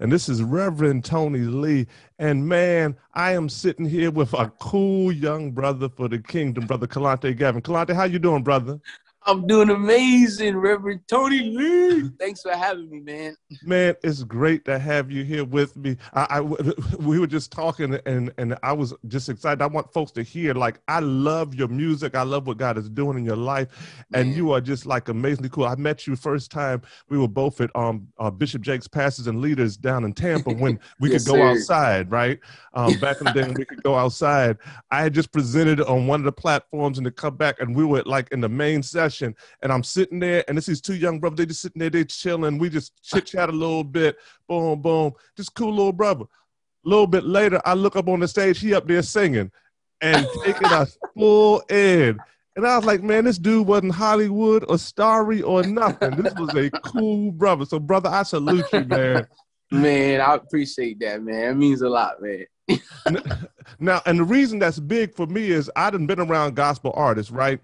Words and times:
and 0.00 0.10
this 0.10 0.28
is 0.28 0.42
Reverend 0.42 1.04
Tony 1.04 1.40
Lee. 1.40 1.86
And 2.18 2.48
man, 2.48 2.96
I 3.14 3.32
am 3.32 3.48
sitting 3.50 3.84
here 3.84 4.10
with 4.10 4.32
a 4.32 4.50
cool 4.58 5.12
young 5.12 5.50
brother 5.52 5.90
for 5.90 6.08
the 6.08 6.18
kingdom, 6.18 6.66
brother 6.66 6.86
Kelontae 6.86 7.36
Gavin. 7.36 7.60
Kelontae, 7.60 7.94
how 7.94 8.04
you 8.04 8.18
doing, 8.18 8.42
brother? 8.42 8.80
I'm 9.26 9.46
doing 9.46 9.68
amazing, 9.68 10.56
Reverend 10.56 11.02
Tony 11.06 11.40
Lee. 11.40 12.10
Thanks 12.18 12.40
for 12.40 12.52
having 12.52 12.88
me, 12.88 13.00
man. 13.00 13.36
Man, 13.62 13.94
it's 14.02 14.22
great 14.22 14.64
to 14.64 14.78
have 14.78 15.10
you 15.10 15.24
here 15.24 15.44
with 15.44 15.76
me. 15.76 15.98
I, 16.14 16.26
I 16.30 16.40
we 16.98 17.18
were 17.18 17.26
just 17.26 17.52
talking, 17.52 17.98
and 18.06 18.32
and 18.38 18.56
I 18.62 18.72
was 18.72 18.94
just 19.08 19.28
excited. 19.28 19.60
I 19.60 19.66
want 19.66 19.92
folks 19.92 20.10
to 20.12 20.22
hear, 20.22 20.54
like, 20.54 20.80
I 20.88 21.00
love 21.00 21.54
your 21.54 21.68
music. 21.68 22.14
I 22.14 22.22
love 22.22 22.46
what 22.46 22.56
God 22.56 22.78
is 22.78 22.88
doing 22.88 23.18
in 23.18 23.24
your 23.26 23.36
life, 23.36 23.68
man. 24.10 24.28
and 24.28 24.34
you 24.34 24.52
are 24.52 24.60
just 24.60 24.86
like 24.86 25.08
amazingly 25.08 25.50
cool. 25.50 25.66
I 25.66 25.74
met 25.74 26.06
you 26.06 26.16
first 26.16 26.50
time 26.50 26.80
we 27.10 27.18
were 27.18 27.28
both 27.28 27.60
at 27.60 27.74
um 27.76 28.08
uh, 28.18 28.30
Bishop 28.30 28.62
Jakes 28.62 28.88
Pastors 28.88 29.26
and 29.26 29.42
Leaders 29.42 29.76
down 29.76 30.04
in 30.04 30.14
Tampa 30.14 30.50
when 30.50 30.80
we 30.98 31.10
yes, 31.10 31.24
could 31.24 31.32
go 31.32 31.36
sir. 31.36 31.48
outside, 31.50 32.10
right? 32.10 32.40
Um, 32.72 32.98
back 33.00 33.20
in 33.20 33.26
the 33.26 33.32
day 33.32 33.42
when 33.42 33.54
we 33.54 33.66
could 33.66 33.82
go 33.82 33.96
outside. 33.96 34.56
I 34.90 35.02
had 35.02 35.12
just 35.12 35.30
presented 35.30 35.82
on 35.82 36.06
one 36.06 36.20
of 36.20 36.24
the 36.24 36.32
platforms, 36.32 36.96
and 36.96 37.04
to 37.04 37.10
come 37.10 37.36
back, 37.36 37.60
and 37.60 37.76
we 37.76 37.84
were 37.84 38.02
like 38.06 38.30
in 38.32 38.40
the 38.40 38.48
main 38.48 38.82
session 38.82 39.09
and 39.20 39.72
I'm 39.72 39.82
sitting 39.82 40.18
there, 40.18 40.44
and 40.48 40.56
this 40.56 40.68
is 40.68 40.80
two 40.80 40.94
young 40.94 41.18
brothers. 41.20 41.38
They 41.38 41.46
just 41.46 41.62
sitting 41.62 41.80
there, 41.80 41.90
they 41.90 42.04
chilling. 42.04 42.58
We 42.58 42.70
just 42.70 43.02
chit 43.02 43.26
chat 43.26 43.48
a 43.48 43.52
little 43.52 43.84
bit. 43.84 44.16
Boom, 44.48 44.80
boom. 44.80 45.12
Just 45.36 45.54
cool 45.54 45.74
little 45.74 45.92
brother. 45.92 46.24
A 46.24 46.88
little 46.88 47.06
bit 47.06 47.24
later, 47.24 47.60
I 47.64 47.74
look 47.74 47.96
up 47.96 48.08
on 48.08 48.20
the 48.20 48.28
stage. 48.28 48.58
He 48.58 48.74
up 48.74 48.86
there 48.86 49.02
singing 49.02 49.50
and 50.00 50.26
taking 50.44 50.66
us 50.66 50.96
full 51.14 51.60
in. 51.68 52.18
And 52.56 52.66
I 52.66 52.76
was 52.76 52.84
like, 52.84 53.02
man, 53.02 53.24
this 53.24 53.38
dude 53.38 53.66
wasn't 53.66 53.94
Hollywood 53.94 54.64
or 54.68 54.76
starry 54.76 55.40
or 55.40 55.62
nothing. 55.62 56.10
This 56.16 56.34
was 56.34 56.54
a 56.54 56.70
cool 56.70 57.30
brother. 57.32 57.64
So, 57.64 57.78
brother, 57.78 58.08
I 58.08 58.22
salute 58.22 58.66
you, 58.72 58.84
man. 58.84 59.26
Man, 59.70 60.20
I 60.20 60.34
appreciate 60.34 60.98
that, 61.00 61.22
man. 61.22 61.50
It 61.50 61.54
means 61.54 61.82
a 61.82 61.88
lot, 61.88 62.16
man. 62.20 62.46
now, 63.78 64.00
and 64.06 64.18
the 64.18 64.24
reason 64.24 64.58
that's 64.58 64.80
big 64.80 65.14
for 65.14 65.26
me 65.26 65.50
is 65.50 65.70
I 65.76 65.90
done 65.90 66.06
been 66.06 66.20
around 66.20 66.56
gospel 66.56 66.92
artists, 66.94 67.30
right? 67.30 67.60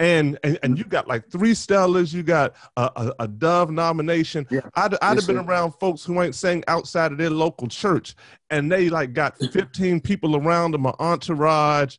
and 0.00 0.38
and, 0.42 0.58
and 0.62 0.78
you 0.78 0.84
got 0.84 1.06
like 1.06 1.30
three 1.30 1.52
stellars 1.52 2.12
you 2.12 2.22
got 2.22 2.54
a, 2.76 2.90
a, 2.96 3.12
a 3.20 3.28
dove 3.28 3.70
nomination 3.70 4.46
yeah. 4.50 4.60
i'd, 4.76 4.94
I'd 4.94 5.14
yes, 5.14 5.26
have 5.26 5.26
been 5.26 5.44
sir. 5.44 5.50
around 5.50 5.72
folks 5.72 6.02
who 6.02 6.20
ain't 6.22 6.34
sang 6.34 6.64
outside 6.66 7.12
of 7.12 7.18
their 7.18 7.30
local 7.30 7.68
church 7.68 8.16
and 8.48 8.72
they 8.72 8.88
like 8.88 9.12
got 9.12 9.36
15 9.52 10.00
people 10.00 10.36
around 10.36 10.72
them 10.72 10.86
an 10.86 10.94
entourage 10.98 11.98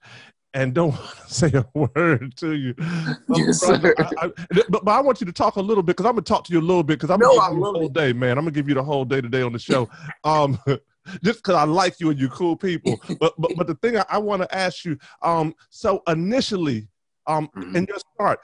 and 0.53 0.73
don't 0.73 0.95
say 1.27 1.51
a 1.53 1.65
word 1.73 2.35
to 2.37 2.53
you. 2.53 2.75
Yes, 3.33 3.65
brother, 3.65 3.95
I, 3.97 4.09
I, 4.17 4.31
but, 4.69 4.83
but 4.83 4.91
I 4.91 5.01
want 5.01 5.21
you 5.21 5.25
to 5.25 5.31
talk 5.31 5.55
a 5.55 5.61
little 5.61 5.83
bit 5.83 5.95
because 5.95 6.05
I'm 6.05 6.13
gonna 6.13 6.23
talk 6.23 6.43
to 6.45 6.53
you 6.53 6.59
a 6.59 6.61
little 6.61 6.83
bit 6.83 6.99
because 6.99 7.09
I'm 7.09 7.19
gonna 7.19 7.35
no, 7.35 7.41
give 7.41 7.57
you 7.57 7.63
the 7.63 7.71
whole 7.71 7.85
it. 7.85 7.93
day, 7.93 8.13
man. 8.13 8.37
I'm 8.37 8.43
gonna 8.43 8.51
give 8.51 8.67
you 8.67 8.75
the 8.75 8.83
whole 8.83 9.05
day 9.05 9.21
today 9.21 9.41
on 9.41 9.53
the 9.53 9.59
show. 9.71 9.89
Um, 10.23 10.59
just 11.23 11.39
because 11.39 11.55
I 11.55 11.63
like 11.63 11.99
you 11.99 12.09
and 12.09 12.19
you 12.19 12.29
cool 12.29 12.55
people. 12.55 12.99
But 13.19 13.33
but 13.37 13.51
but 13.55 13.67
the 13.67 13.75
thing 13.75 13.97
I, 13.97 14.05
I 14.09 14.17
want 14.17 14.41
to 14.41 14.55
ask 14.55 14.83
you, 14.83 14.97
um, 15.21 15.55
so 15.69 16.03
initially 16.07 16.87
um, 17.27 17.49
mm-hmm. 17.55 17.75
in 17.75 17.85
your 17.85 17.99
start. 18.15 18.39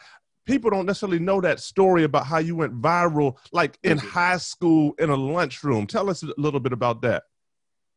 People 0.45 0.69
don't 0.69 0.85
necessarily 0.85 1.19
know 1.19 1.41
that 1.41 1.59
story 1.59 2.03
about 2.03 2.25
how 2.25 2.37
you 2.37 2.55
went 2.55 2.81
viral, 2.81 3.35
like 3.51 3.77
in 3.83 3.97
mm-hmm. 3.97 4.07
high 4.07 4.37
school 4.37 4.93
in 4.97 5.09
a 5.09 5.15
lunchroom. 5.15 5.85
Tell 5.85 6.09
us 6.09 6.23
a 6.23 6.33
little 6.37 6.61
bit 6.61 6.71
about 6.71 7.01
that. 7.01 7.23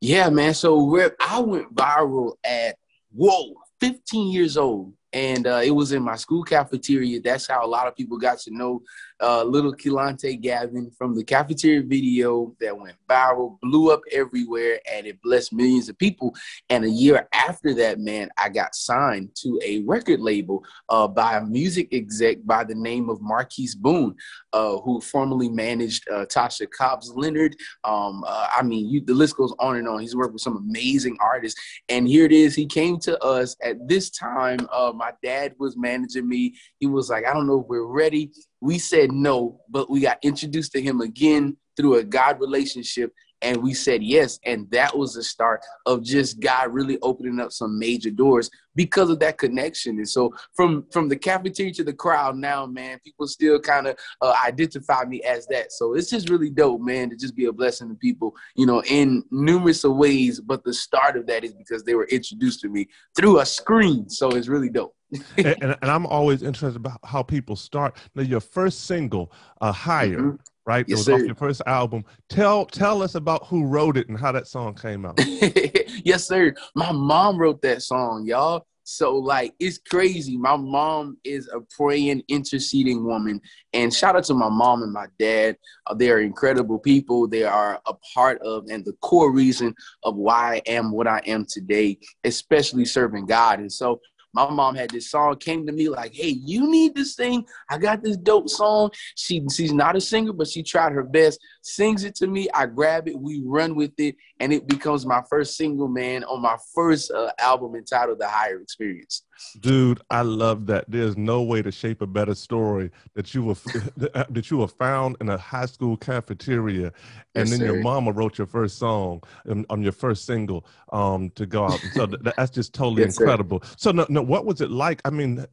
Yeah, 0.01 0.31
man. 0.31 0.55
So 0.55 0.99
I 1.21 1.39
went 1.39 1.75
viral 1.75 2.33
at 2.45 2.77
whoa, 3.13 3.55
15 3.81 4.33
years 4.33 4.57
old 4.57 4.95
and 5.13 5.47
uh, 5.47 5.61
it 5.65 5.71
was 5.71 5.93
in 5.93 6.03
my 6.03 6.17
school 6.17 6.43
cafeteria. 6.43 7.21
That's 7.21 7.49
how 7.49 7.65
a 7.65 7.67
lot 7.67 7.89
of 7.89 7.97
people 7.97 8.19
got 8.19 8.39
to 8.41 8.51
know 8.55 8.83
uh, 9.21 9.45
little 9.45 9.75
Kelontae 9.75 10.41
Gavin 10.41 10.91
from 10.91 11.15
the 11.15 11.25
cafeteria 11.25 11.83
video 11.83 12.55
that 12.61 12.77
went 12.77 12.97
viral, 13.09 13.59
blew 13.61 13.91
up 13.91 14.01
everywhere, 14.13 14.81
and 14.91 15.07
it 15.07 15.21
blessed 15.23 15.53
millions 15.53 15.89
of 15.89 15.99
people. 15.99 16.35
And 16.69 16.85
a 16.85 16.91
year 16.91 17.29
after 17.33 17.75
that, 17.75 17.99
man, 17.99 18.31
I 18.39 18.49
got 18.49 18.75
signed 18.75 19.31
to 19.37 19.61
a 19.65 19.83
record 19.83 20.21
label 20.21 20.65
uh, 20.89 21.09
by 21.09 21.37
a 21.37 21.45
music 21.45 21.93
exec 21.93 22.39
by 22.45 22.65
the 22.65 22.75
name 22.75 23.11
of 23.11 23.21
Marquis 23.21 23.71
Boone, 23.79 24.15
uh, 24.53 24.79
who 24.79 25.01
formerly 25.01 25.49
managed 25.49 26.09
uh, 26.09 26.27
Tasha 26.27 26.71
Cobbs 26.71 27.13
Leonard. 27.15 27.57
Um, 27.85 28.25
uh, 28.27 28.49
I 28.55 28.63
mean, 28.63 28.89
you, 28.89 29.01
the 29.01 29.15
list 29.15 29.37
goes 29.37 29.55
on 29.59 29.77
and 29.77 29.89
on. 29.89 30.01
He's 30.01 30.17
worked 30.17 30.33
with 30.33 30.43
some 30.43 30.57
amazing 30.57 31.17
artists. 31.21 31.61
And 31.89 32.09
here 32.09 32.25
it 32.25 32.33
is. 32.33 32.55
He 32.55 32.67
came 32.67 32.99
to 33.01 33.19
us 33.23 33.57
at 33.63 33.87
this 33.89 34.11
time. 34.11 34.61
Um, 34.73 34.97
my 34.97 35.13
dad 35.23 35.55
was 35.59 35.77
managing 35.77 36.29
me. 36.29 36.55
He 36.79 36.87
was 36.87 37.11
like, 37.11 37.27
I 37.27 37.33
don't 37.33 37.47
know 37.47 37.61
if 37.61 37.67
we're 37.67 37.87
ready. 37.87 38.31
We 38.61 38.79
said 38.79 39.13
no, 39.13 39.61
but 39.69 39.91
we 39.91 40.01
got 40.01 40.19
introduced 40.23 40.73
to 40.73 40.83
him 40.83 41.01
again 41.01 41.57
through 41.77 41.97
a 41.97 42.05
God 42.05 42.41
relationship 42.41 43.13
and 43.43 43.57
we 43.63 43.75
said 43.75 44.03
yes 44.03 44.39
and 44.45 44.71
that 44.71 44.97
was 44.97 45.15
the 45.15 45.23
start 45.23 45.63
of 45.87 46.03
just 46.03 46.41
god 46.41 46.73
really 46.73 46.99
opening 47.01 47.41
up 47.41 47.53
some 47.53 47.79
major 47.79 48.11
doors 48.11 48.51
because 48.77 49.11
of 49.11 49.19
that 49.19 49.37
connection. 49.37 49.99
And 49.99 50.09
so 50.09 50.33
from 50.55 50.87
from 50.91 51.09
the 51.09 51.17
cafeteria 51.17 51.73
to 51.75 51.85
the 51.85 51.93
crowd 51.93 52.37
now 52.37 52.67
man 52.67 52.99
people 53.05 53.27
still 53.27 53.59
kind 53.61 53.87
of 53.87 53.97
uh, 54.21 54.35
identify 54.47 55.05
me 55.05 55.23
as 55.23 55.47
that. 55.49 55.73
So 55.73 55.95
it's 55.95 56.11
just 56.11 56.29
really 56.29 56.51
dope 56.51 56.81
man 56.81 57.11
to 57.11 57.17
just 57.17 57.37
be 57.37 57.47
a 57.47 57.53
blessing 57.53 57.89
to 57.89 57.95
people 57.95 58.35
you 58.55 58.67
know 58.67 58.83
in 58.85 59.25
numerous 59.31 59.85
of 59.85 59.97
ways 59.97 60.41
but 60.41 60.65
the 60.65 60.75
start 60.75 61.17
of 61.17 61.27
that 61.27 61.45
is 61.45 61.55
because 61.55 61.83
they 61.83 61.95
were 61.95 62.07
introduced 62.07 62.61
to 62.61 62.69
me 62.69 62.89
through 63.17 63.41
a 63.41 63.47
screen. 63.47 64.09
So 64.09 64.31
it's 64.31 64.49
really 64.49 64.71
dope 64.71 64.95
and, 65.37 65.47
and, 65.47 65.77
and, 65.83 65.91
I'm 65.91 66.07
always 66.07 66.43
interested 66.43 66.77
about 66.77 67.01
how 67.05 67.23
people 67.23 67.57
start. 67.57 67.97
Now, 68.15 68.23
your 68.23 68.41
first 68.41 68.85
single, 68.85 69.33
uh, 69.61 69.73
"Higher," 69.73 70.19
mm-hmm. 70.19 70.37
right? 70.67 70.85
Yes, 70.89 70.91
it 70.91 71.01
was 71.01 71.05
sir. 71.07 71.15
off 71.15 71.27
your 71.27 71.35
first 71.35 71.63
album. 71.67 72.05
Tell 72.29 72.67
tell 72.67 73.03
us 73.03 73.15
about 73.15 73.47
who 73.47 73.65
wrote 73.65 73.97
it 73.97 74.09
and 74.09 74.19
how 74.19 74.33
that 74.33 74.47
song 74.47 74.75
came 74.75 75.05
out. 75.05 75.19
yes, 76.05 76.27
sir. 76.27 76.55
My 76.75 76.93
mom 76.93 77.39
wrote 77.39 77.63
that 77.63 77.83
song, 77.83 78.25
y'all. 78.27 78.67
So 78.91 79.15
like 79.15 79.55
it's 79.61 79.79
crazy. 79.79 80.37
My 80.37 80.57
mom 80.57 81.17
is 81.23 81.49
a 81.49 81.61
praying, 81.61 82.25
interceding 82.27 83.05
woman, 83.05 83.41
and 83.73 83.95
shout 83.95 84.17
out 84.17 84.25
to 84.25 84.35
my 84.35 84.49
mom 84.49 84.83
and 84.83 84.93
my 84.93 85.07
dad. 85.17 85.57
Uh, 85.87 85.95
they 85.95 86.11
are 86.11 86.19
incredible 86.19 86.79
people. 86.79 87.29
They 87.29 87.45
are 87.45 87.81
a 87.87 87.95
part 88.15 88.41
of 88.43 88.67
and 88.69 88.85
the 88.85 88.95
core 88.95 89.33
reason 89.33 89.77
of 90.03 90.17
why 90.17 90.57
I 90.57 90.71
am 90.71 90.91
what 90.91 91.07
I 91.07 91.21
am 91.27 91.47
today, 91.49 91.99
especially 92.25 92.85
serving 92.85 93.27
God. 93.27 93.61
And 93.61 93.73
so 93.73 94.01
my 94.33 94.49
mom 94.49 94.75
had 94.75 94.91
this 94.91 95.11
song 95.11 95.37
came 95.37 95.67
to 95.67 95.73
me 95.73 95.89
like, 95.89 96.15
"Hey, 96.15 96.29
you 96.29 96.71
need 96.71 96.95
to 96.97 97.05
sing. 97.05 97.45
I 97.69 97.79
got 97.79 98.03
this 98.03 98.17
dope 98.17 98.49
song." 98.49 98.91
She 99.17 99.45
she's 99.53 99.73
not 99.73 99.97
a 99.97 100.01
singer, 100.01 100.33
but 100.33 100.49
she 100.49 100.63
tried 100.63 100.93
her 100.93 101.03
best. 101.03 101.41
Sings 101.63 102.05
it 102.05 102.15
to 102.17 102.27
me. 102.27 102.49
I 102.55 102.67
grab 102.67 103.09
it. 103.09 103.19
We 103.19 103.43
run 103.45 103.75
with 103.75 103.93
it, 103.99 104.17
and 104.39 104.53
it 104.53 104.67
becomes 104.67 105.07
my 105.07 105.23
first 105.29 105.57
single, 105.57 105.89
man, 105.89 106.25
on 106.25 106.43
my 106.43 106.57
first 106.75 107.11
uh, 107.11 107.33
album 107.39 107.75
entitled 107.75 108.19
"The 108.19 108.29
Higher 108.29 108.61
Experience." 108.61 109.25
Dude, 109.61 110.01
I 110.11 110.23
love 110.23 110.67
that. 110.67 110.85
There's 110.89 111.17
no 111.17 111.43
way 111.43 111.63
to 111.63 111.73
shape 111.73 112.03
a 112.03 112.07
better 112.07 112.35
story 112.35 112.91
that 113.15 113.35
you 113.35 113.45
were 113.45 113.55
that 113.97 114.51
you 114.51 114.59
were 114.59 114.69
found 114.69 115.17
in 115.21 115.29
a 115.29 115.37
high 115.37 115.67
school 115.67 115.97
cafeteria, 115.97 116.93
and 117.35 117.49
yes, 117.49 117.51
then 117.51 117.59
sir. 117.61 117.67
your 117.67 117.83
mama 117.83 118.13
wrote 118.13 118.39
your 118.39 118.47
first 118.47 118.79
song 118.79 119.23
on 119.49 119.65
um, 119.71 119.83
your 119.83 119.93
first 119.93 120.27
single 120.27 120.67
um, 120.93 121.31
to 121.31 121.47
go 121.47 121.65
out. 121.65 121.81
So 121.95 122.07
that's 122.07 122.51
just 122.51 122.75
totally 122.75 123.03
yes, 123.03 123.19
incredible. 123.19 123.63
Sir. 123.63 123.75
So, 123.77 123.91
no, 123.93 124.07
no, 124.09 124.23
what 124.23 124.45
was 124.45 124.61
it 124.61 124.71
like? 124.71 125.01
I 125.05 125.11
mean, 125.11 125.47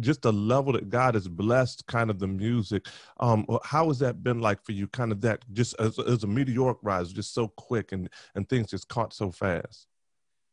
just 0.00 0.22
the 0.22 0.32
level 0.32 0.72
that 0.72 0.88
God 0.88 1.14
has 1.14 1.28
blessed, 1.28 1.86
kind 1.86 2.10
of 2.10 2.18
the 2.18 2.26
music. 2.26 2.86
Um, 3.20 3.46
how 3.64 3.88
has 3.88 3.98
that 4.00 4.22
been 4.22 4.40
like 4.40 4.64
for 4.64 4.72
you? 4.72 4.88
Kind 4.88 5.12
of 5.12 5.20
that, 5.22 5.44
just 5.52 5.74
as, 5.78 5.98
as 5.98 6.24
a 6.24 6.26
meteoric 6.26 6.78
rise, 6.82 7.12
just 7.12 7.34
so 7.34 7.48
quick, 7.48 7.92
and 7.92 8.08
and 8.34 8.48
things 8.48 8.70
just 8.70 8.88
caught 8.88 9.12
so 9.12 9.30
fast. 9.30 9.86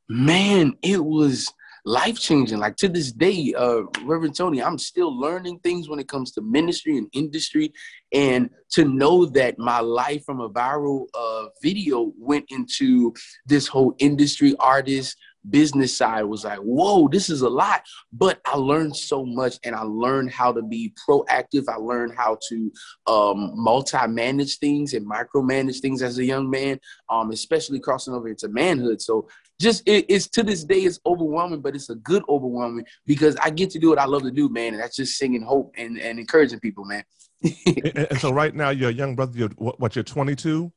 Man, 0.10 0.76
it 0.82 1.04
was 1.04 1.48
life 1.86 2.20
changing. 2.20 2.60
Like 2.60 2.76
to 2.78 2.88
this 2.88 3.12
day, 3.12 3.54
uh, 3.58 3.84
Reverend 4.04 4.36
Tony, 4.36 4.62
I'm 4.62 4.78
still 4.78 5.18
learning 5.18 5.60
things 5.60 5.90
when 5.90 6.00
it 6.00 6.08
comes 6.08 6.32
to 6.34 6.42
ministry 6.42 6.98
and 6.98 7.08
industry. 7.14 7.74
And 8.14 8.50
to 8.72 8.86
know 8.86 9.26
that 9.28 9.58
my 9.58 9.80
life 9.80 10.24
from 10.24 10.40
a 10.40 10.50
viral 10.50 11.08
uh, 11.14 11.46
video 11.62 12.14
went 12.18 12.46
into 12.50 13.14
this 13.46 13.68
whole 13.68 13.96
industry 14.00 14.56
artist 14.60 15.18
business 15.50 15.96
side 15.96 16.24
was 16.24 16.46
like, 16.46 16.60
whoa, 16.60 17.08
this 17.08 17.30
is 17.30 17.42
a 17.42 17.50
lot. 17.50 17.84
But 18.12 18.40
I 18.46 18.56
learned 18.56 18.96
so 18.96 19.26
much 19.26 19.60
and 19.64 19.76
I 19.76 19.82
learned 19.82 20.32
how 20.32 20.54
to 20.54 20.62
be 20.62 20.94
proactive. 21.08 21.66
I 21.68 21.76
learned 21.76 22.14
how 22.16 22.38
to 22.50 22.72
um, 23.08 23.52
multi 23.56 24.08
manage 24.08 24.60
things 24.60 24.94
and 24.94 25.10
micromanage 25.10 25.80
things 25.80 26.02
as 26.02 26.18
a 26.18 26.26
young 26.26 26.50
man, 26.50 26.80
um, 27.10 27.32
especially 27.32 27.80
crossing 27.80 28.14
over 28.14 28.30
into 28.30 28.48
manhood. 28.48 29.02
So 29.02 29.28
just 29.60 29.88
it, 29.88 30.06
it's 30.10 30.28
to 30.30 30.44
this 30.44 30.64
day 30.64 30.80
it's 30.80 31.00
overwhelming, 31.06 31.62
but 31.62 31.76
it's 31.76 31.90
a 31.90 31.96
good 31.96 32.24
overwhelming 32.28 32.86
because 33.06 33.36
I 33.38 33.50
get 33.50 33.70
to 33.72 33.80
do 33.80 33.90
what 33.90 34.00
I 34.00 34.06
love 34.06 34.24
to 34.24 34.32
do, 34.32 34.50
man, 34.50 34.74
and 34.74 34.82
that's 34.82 34.96
just 34.96 35.18
singing 35.18 35.42
hope 35.42 35.74
and, 35.78 36.00
and 36.00 36.20
encouraging 36.20 36.60
people, 36.60 36.86
man. 36.86 37.04
and, 37.44 38.08
and, 38.10 38.20
so 38.20 38.32
right 38.32 38.56
now 38.56 38.70
you're 38.70 38.90
a 38.90 38.94
young 38.94 39.16
brother. 39.16 39.38
You're 39.38 39.50
what? 39.50 39.80
what 39.80 39.96
you're 39.96 40.04
22. 40.04 40.72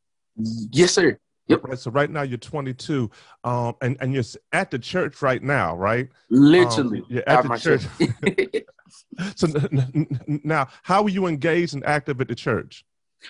Yes, 0.73 0.93
sir. 0.93 1.19
Yep. 1.49 1.65
Right, 1.65 1.79
so 1.79 1.91
right 1.93 2.11
now 2.11 2.23
you're 2.23 2.39
22, 2.39 3.09
um, 3.45 3.75
and 3.81 3.97
and 4.01 4.13
you're 4.13 4.25
at 4.53 4.71
the 4.71 4.79
church 4.79 5.23
right 5.23 5.43
now, 5.43 5.77
right? 5.77 6.09
Literally, 6.29 6.99
um, 6.99 7.07
you're 7.09 7.29
at 7.29 7.47
the 7.47 7.57
church. 7.57 8.65
so 9.37 9.47
n- 9.47 9.89
n- 9.95 10.41
now, 10.43 10.69
how 10.83 11.05
are 11.05 11.09
you 11.09 11.27
engaged 11.27 11.75
and 11.75 11.85
active 11.87 12.21
at 12.21 12.27
the 12.27 12.35
church? 12.35 12.85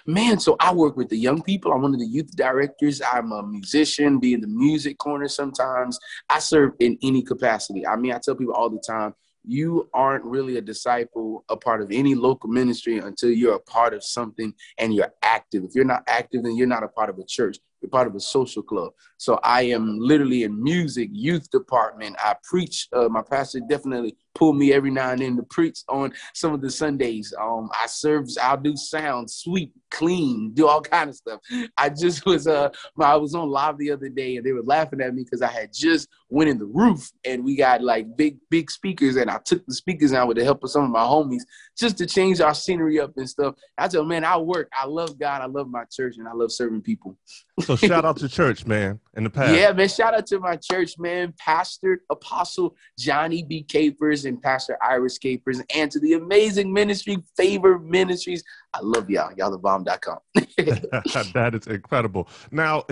Man, 0.06 0.38
so 0.38 0.56
I 0.60 0.72
work 0.72 0.96
with 0.96 1.08
the 1.08 1.16
young 1.16 1.42
people. 1.42 1.72
I'm 1.72 1.82
one 1.82 1.94
of 1.94 2.00
the 2.00 2.06
youth 2.06 2.34
directors. 2.36 3.00
I'm 3.00 3.32
a 3.32 3.42
musician, 3.42 4.18
be 4.18 4.34
in 4.34 4.40
the 4.40 4.46
music 4.46 4.98
corner 4.98 5.28
sometimes. 5.28 5.98
I 6.28 6.38
serve 6.38 6.72
in 6.80 6.98
any 7.02 7.22
capacity. 7.22 7.86
I 7.86 7.96
mean, 7.96 8.12
I 8.12 8.18
tell 8.18 8.34
people 8.34 8.54
all 8.54 8.70
the 8.70 8.82
time, 8.86 9.14
you 9.44 9.88
aren't 9.94 10.24
really 10.24 10.56
a 10.56 10.60
disciple, 10.60 11.44
a 11.48 11.56
part 11.56 11.80
of 11.80 11.92
any 11.92 12.14
local 12.14 12.50
ministry 12.50 12.98
until 12.98 13.30
you're 13.30 13.54
a 13.54 13.60
part 13.60 13.94
of 13.94 14.02
something 14.02 14.52
and 14.78 14.92
you're 14.92 15.12
active. 15.22 15.62
If 15.64 15.70
you're 15.74 15.84
not 15.84 16.02
active, 16.08 16.42
then 16.42 16.56
you're 16.56 16.66
not 16.66 16.82
a 16.82 16.88
part 16.88 17.10
of 17.10 17.18
a 17.18 17.24
church. 17.24 17.58
You're 17.80 17.90
part 17.90 18.06
of 18.06 18.14
a 18.14 18.20
social 18.20 18.62
club. 18.62 18.92
So 19.18 19.38
I 19.42 19.62
am 19.62 19.98
literally 19.98 20.42
in 20.44 20.62
music, 20.62 21.10
youth 21.12 21.50
department. 21.50 22.16
I 22.18 22.34
preach. 22.42 22.88
Uh, 22.92 23.08
my 23.08 23.22
pastor 23.22 23.60
definitely 23.60 24.16
pull 24.34 24.52
me 24.52 24.72
every 24.72 24.90
now 24.90 25.10
and 25.10 25.20
then 25.20 25.36
to 25.36 25.42
preach 25.44 25.80
on 25.88 26.12
some 26.34 26.52
of 26.52 26.60
the 26.60 26.70
Sundays. 26.70 27.32
Um, 27.40 27.70
I 27.72 27.86
serve, 27.86 28.28
I'll 28.42 28.56
do 28.56 28.76
sound, 28.76 29.30
sweep, 29.30 29.72
clean, 29.90 30.52
do 30.52 30.68
all 30.68 30.82
kind 30.82 31.10
of 31.10 31.16
stuff. 31.16 31.40
I 31.76 31.88
just 31.88 32.26
was 32.26 32.46
uh, 32.46 32.68
I 33.00 33.16
was 33.16 33.34
on 33.34 33.48
live 33.48 33.78
the 33.78 33.90
other 33.90 34.08
day 34.08 34.36
and 34.36 34.44
they 34.44 34.52
were 34.52 34.62
laughing 34.62 35.00
at 35.00 35.14
me 35.14 35.24
because 35.24 35.42
I 35.42 35.48
had 35.48 35.72
just 35.72 36.08
went 36.28 36.50
in 36.50 36.58
the 36.58 36.66
roof 36.66 37.10
and 37.24 37.44
we 37.44 37.56
got 37.56 37.82
like 37.82 38.16
big 38.16 38.38
big 38.50 38.70
speakers 38.70 39.16
and 39.16 39.30
I 39.30 39.38
took 39.38 39.64
the 39.66 39.74
speakers 39.74 40.12
out 40.12 40.28
with 40.28 40.36
the 40.36 40.44
help 40.44 40.62
of 40.64 40.70
some 40.70 40.84
of 40.84 40.90
my 40.90 41.00
homies 41.00 41.42
just 41.78 41.96
to 41.98 42.06
change 42.06 42.40
our 42.40 42.54
scenery 42.54 43.00
up 43.00 43.16
and 43.16 43.28
stuff. 43.28 43.54
I 43.78 43.88
tell 43.88 44.04
man, 44.04 44.24
I 44.24 44.36
work. 44.36 44.68
I 44.72 44.86
love 44.86 45.18
God. 45.18 45.40
I 45.40 45.46
love 45.46 45.68
my 45.68 45.84
church 45.90 46.16
and 46.18 46.28
I 46.28 46.32
love 46.32 46.52
serving 46.52 46.82
people. 46.82 47.16
so 47.66 47.76
shout 47.76 48.04
out 48.04 48.16
to 48.18 48.28
church, 48.28 48.64
man, 48.64 49.00
in 49.16 49.24
the 49.24 49.30
past. 49.30 49.54
Yeah, 49.54 49.72
man. 49.72 49.88
Shout 49.88 50.14
out 50.14 50.26
to 50.28 50.38
my 50.38 50.56
church, 50.56 50.98
man. 50.98 51.34
Pastor 51.38 52.02
Apostle 52.10 52.76
Johnny 52.98 53.42
B. 53.42 53.62
Capers 53.62 54.24
and 54.24 54.40
Pastor 54.40 54.78
Iris 54.82 55.18
Capers, 55.18 55.60
and 55.74 55.90
to 55.90 55.98
the 55.98 56.14
amazing 56.14 56.72
ministry, 56.72 57.18
Favor 57.36 57.78
Ministries. 57.78 58.44
I 58.72 58.80
love 58.82 59.10
y'all. 59.10 59.32
Y'all 59.36 59.50
the 59.50 59.58
bomb.com. 59.58 60.18
that 60.36 61.50
is 61.54 61.66
incredible. 61.66 62.28
Now, 62.50 62.84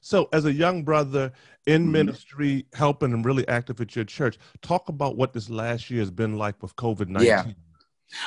so 0.00 0.28
as 0.32 0.46
a 0.46 0.52
young 0.52 0.82
brother 0.82 1.32
in 1.66 1.82
mm-hmm. 1.82 1.92
ministry, 1.92 2.66
helping 2.72 3.12
and 3.12 3.24
really 3.24 3.46
active 3.48 3.80
at 3.80 3.94
your 3.94 4.04
church, 4.04 4.38
talk 4.62 4.88
about 4.88 5.16
what 5.16 5.32
this 5.32 5.50
last 5.50 5.90
year 5.90 6.00
has 6.00 6.10
been 6.10 6.38
like 6.38 6.62
with 6.62 6.74
COVID 6.76 7.08
19. 7.08 7.26
Yeah. 7.26 7.44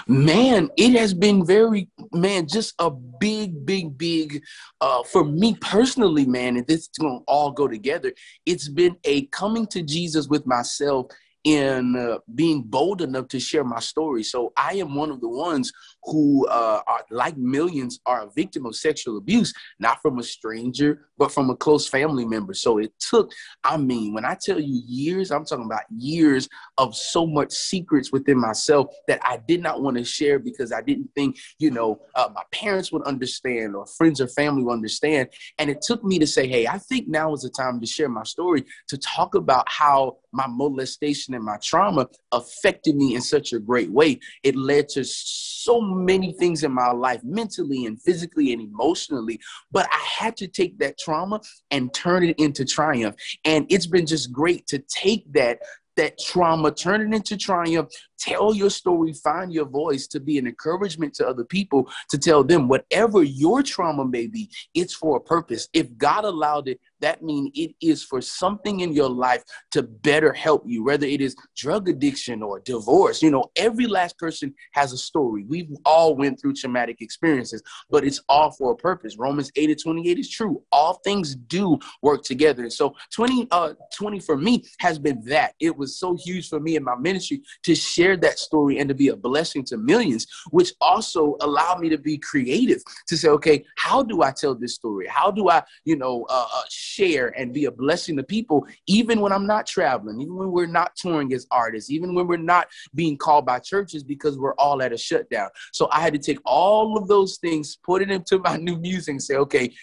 Man, 0.08 0.70
it 0.78 0.98
has 0.98 1.14
been 1.14 1.46
very, 1.46 1.88
man, 2.12 2.48
just 2.48 2.74
a 2.80 2.90
big, 2.90 3.66
big, 3.66 3.98
big, 3.98 4.44
uh, 4.82 5.04
for 5.04 5.24
me 5.24 5.56
personally, 5.62 6.26
man, 6.26 6.58
and 6.58 6.68
this 6.68 6.82
is 6.82 6.88
to 7.00 7.20
all 7.28 7.52
go 7.52 7.68
together. 7.68 8.14
It's 8.46 8.70
been 8.70 8.96
a 9.04 9.26
coming 9.28 9.68
to 9.68 9.82
Jesus 9.82 10.28
with 10.28 10.46
myself 10.46 11.08
in 11.44 11.96
uh, 11.96 12.18
being 12.36 12.64
bold 12.64 13.02
enough 13.02 13.28
to 13.28 13.40
share 13.40 13.64
my 13.64 13.80
story. 13.80 14.24
So 14.24 14.54
I 14.56 14.76
am 14.76 14.96
one 14.96 15.12
of 15.12 15.20
the 15.20 15.28
ones 15.28 15.72
who, 16.04 16.48
uh, 16.48 16.82
are, 16.88 17.06
like 17.10 17.38
millions, 17.38 18.00
are 18.06 18.24
a 18.24 18.30
victim 18.36 18.66
of 18.66 18.76
sexual 18.76 19.18
abuse, 19.18 19.54
not 19.80 20.02
from 20.02 20.20
a 20.20 20.24
stranger, 20.24 21.08
but 21.18 21.32
from 21.32 21.50
a 21.50 21.56
close 21.56 21.88
family 21.88 22.26
member. 22.26 22.54
So 22.54 22.78
it 22.78 22.94
took, 23.00 23.32
I 23.64 23.78
mean, 23.78 24.14
when 24.14 24.26
I 24.26 24.38
tell 24.42 24.60
you 24.60 24.82
years, 24.86 25.32
I'm 25.32 25.46
talking 25.46 25.66
about 25.66 25.84
years 25.90 26.48
of 26.78 26.96
so 26.96 27.26
much 27.26 27.52
secrets 27.52 28.12
within 28.12 28.40
myself 28.40 28.88
that 29.08 29.20
I 29.24 29.40
did 29.48 29.62
not 29.62 29.82
want 29.82 29.98
to 29.98 30.04
share 30.04 30.40
because 30.40 30.72
I 30.72 30.82
didn't 30.82 31.10
think, 31.16 31.38
you 31.60 31.72
know, 31.72 32.00
uh, 32.16 32.30
my 32.34 32.44
parents 32.52 32.92
would 32.92 33.04
understand 33.04 33.76
or 33.76 33.86
friends 33.86 34.22
or 34.22 34.28
family 34.30 34.64
would 34.64 34.74
understand. 34.74 35.30
And 35.58 35.70
it 35.70 35.82
took 35.82 36.04
me 36.04 36.20
to 36.20 36.28
say, 36.28 36.48
hey, 36.48 36.68
I 36.68 36.78
think 36.78 37.08
now 37.08 37.34
is 37.34 37.42
the 37.42 37.50
time 37.50 37.80
to 37.82 37.88
share 37.88 38.10
my 38.10 38.24
story, 38.24 38.64
to 38.88 38.98
talk 38.98 39.36
about 39.36 39.68
how 39.70 40.18
my 40.32 40.48
molestation 40.48 41.33
and 41.34 41.44
my 41.44 41.58
trauma 41.62 42.08
affected 42.32 42.96
me 42.96 43.16
in 43.16 43.22
such 43.22 43.54
a 43.54 43.60
great 43.60 43.92
way. 43.92 44.20
It 44.44 44.56
led 44.56 44.90
to 44.90 45.04
so 45.04 45.82
many 45.82 46.34
things 46.34 46.64
in 46.64 46.72
my 46.72 46.92
life, 46.92 47.22
mentally 47.24 47.86
and 47.86 48.02
physically 48.02 48.54
and 48.54 48.62
emotionally. 48.62 49.40
But 49.72 49.88
I 49.92 50.04
had 50.06 50.38
to 50.38 50.48
take 50.48 50.78
that 50.80 50.98
trauma 50.98 51.42
and 51.72 51.94
turn 51.94 52.24
it 52.24 52.38
into 52.40 52.66
triumph. 52.66 53.16
And 53.46 53.66
it's 53.70 53.88
been 53.88 54.06
just 54.06 54.32
great 54.32 54.68
to 54.68 54.80
take 54.80 55.32
that 55.34 55.60
that 55.96 56.18
trauma, 56.18 56.72
turn 56.72 57.02
it 57.02 57.16
into 57.16 57.38
triumph, 57.38 57.88
tell 58.24 58.54
your 58.54 58.70
story, 58.70 59.12
find 59.14 59.52
your 59.54 59.66
voice 59.66 60.08
to 60.08 60.20
be 60.20 60.38
an 60.38 60.48
encouragement 60.48 61.14
to 61.16 61.28
other 61.28 61.44
people, 61.44 61.90
to 62.10 62.18
tell 62.18 62.44
them 62.44 62.68
whatever 62.68 63.24
your 63.24 63.62
trauma 63.62 64.06
may 64.06 64.28
be, 64.28 64.50
it's 64.74 64.94
for 64.94 65.18
a 65.18 65.20
purpose. 65.20 65.68
If 65.74 65.98
God 65.98 66.24
allowed 66.24 66.68
it, 66.70 66.80
that 67.02 67.22
means 67.22 67.52
it 67.54 67.72
is 67.82 68.02
for 68.02 68.22
something 68.22 68.80
in 68.80 68.94
your 68.94 69.10
life 69.10 69.44
to 69.72 69.84
better 69.84 70.32
help 70.32 70.64
you, 70.66 70.86
whether 70.86 71.06
it 71.06 71.20
is 71.20 71.36
drug 71.54 71.90
addiction 71.90 72.42
or 72.42 72.62
divorce. 72.62 73.22
You 73.22 73.30
know, 73.30 73.52
every 73.58 73.88
last 73.88 74.18
person 74.18 74.54
has 74.72 74.94
a 74.94 74.98
story. 74.98 75.44
We've 75.44 75.76
all 75.84 76.16
went 76.16 76.40
through 76.40 76.54
traumatic 76.54 77.02
experiences, 77.02 77.62
but 77.90 78.06
it's 78.06 78.22
all 78.30 78.52
for 78.52 78.72
a 78.72 78.76
purpose. 78.78 79.18
Romans 79.18 79.52
8 79.58 79.68
to 79.68 79.76
28 79.76 80.18
is 80.18 80.30
true. 80.30 80.64
All 80.72 80.94
things 81.04 81.36
do 81.36 81.78
work 82.02 82.24
together. 82.24 82.64
And 82.64 82.72
so 82.72 82.96
20, 83.14 83.50
uh, 83.52 83.74
20 83.98 84.22
for 84.22 84.38
me 84.38 84.64
has 84.80 84.98
been 84.98 85.22
that. 85.26 85.56
It 85.60 85.76
was 85.76 85.98
so 85.98 86.16
huge 86.16 86.48
for 86.48 86.62
me 86.62 86.78
in 86.78 86.86
my 86.86 86.96
ministry 86.96 87.42
to 87.64 87.76
share 87.76 88.13
that 88.22 88.40
story 88.40 88.80
and 88.80 88.90
to 88.90 88.96
be 88.96 89.10
a 89.10 89.16
blessing 89.16 89.64
to 89.66 89.78
millions, 89.78 90.28
which 90.52 90.74
also 90.82 91.38
allowed 91.42 91.80
me 91.80 91.90
to 91.90 91.98
be 91.98 92.18
creative 92.18 92.82
to 93.08 93.18
say, 93.18 93.30
okay, 93.30 93.66
how 93.78 94.04
do 94.04 94.22
I 94.22 94.32
tell 94.32 94.56
this 94.56 94.76
story? 94.76 95.08
How 95.08 95.32
do 95.32 95.50
I, 95.50 95.64
you 95.86 95.96
know, 95.96 96.26
uh, 96.30 96.48
uh 96.54 96.62
share 96.70 97.34
and 97.38 97.54
be 97.54 97.66
a 97.66 97.72
blessing 97.72 98.18
to 98.18 98.24
people, 98.24 98.66
even 98.88 99.20
when 99.20 99.32
I'm 99.32 99.48
not 99.48 99.66
traveling, 99.66 100.22
even 100.22 100.36
when 100.36 100.52
we're 100.52 100.66
not 100.66 100.96
touring 100.96 101.34
as 101.34 101.48
artists, 101.52 101.90
even 101.90 102.14
when 102.14 102.28
we're 102.28 102.38
not 102.38 102.68
being 102.96 103.18
called 103.18 103.46
by 103.46 103.60
churches 103.60 104.04
because 104.04 104.38
we're 104.38 104.56
all 104.56 104.82
at 104.82 104.94
a 104.94 104.98
shutdown. 104.98 105.50
So 105.72 105.90
I 105.92 106.02
had 106.02 106.14
to 106.14 106.20
take 106.20 106.40
all 106.46 106.98
of 106.98 107.08
those 107.08 107.38
things, 107.38 107.78
put 107.84 108.02
it 108.02 108.12
into 108.12 108.40
my 108.40 108.58
new 108.68 108.78
music, 108.78 109.14
and 109.14 109.24
say, 109.24 109.36
okay, 109.36 109.74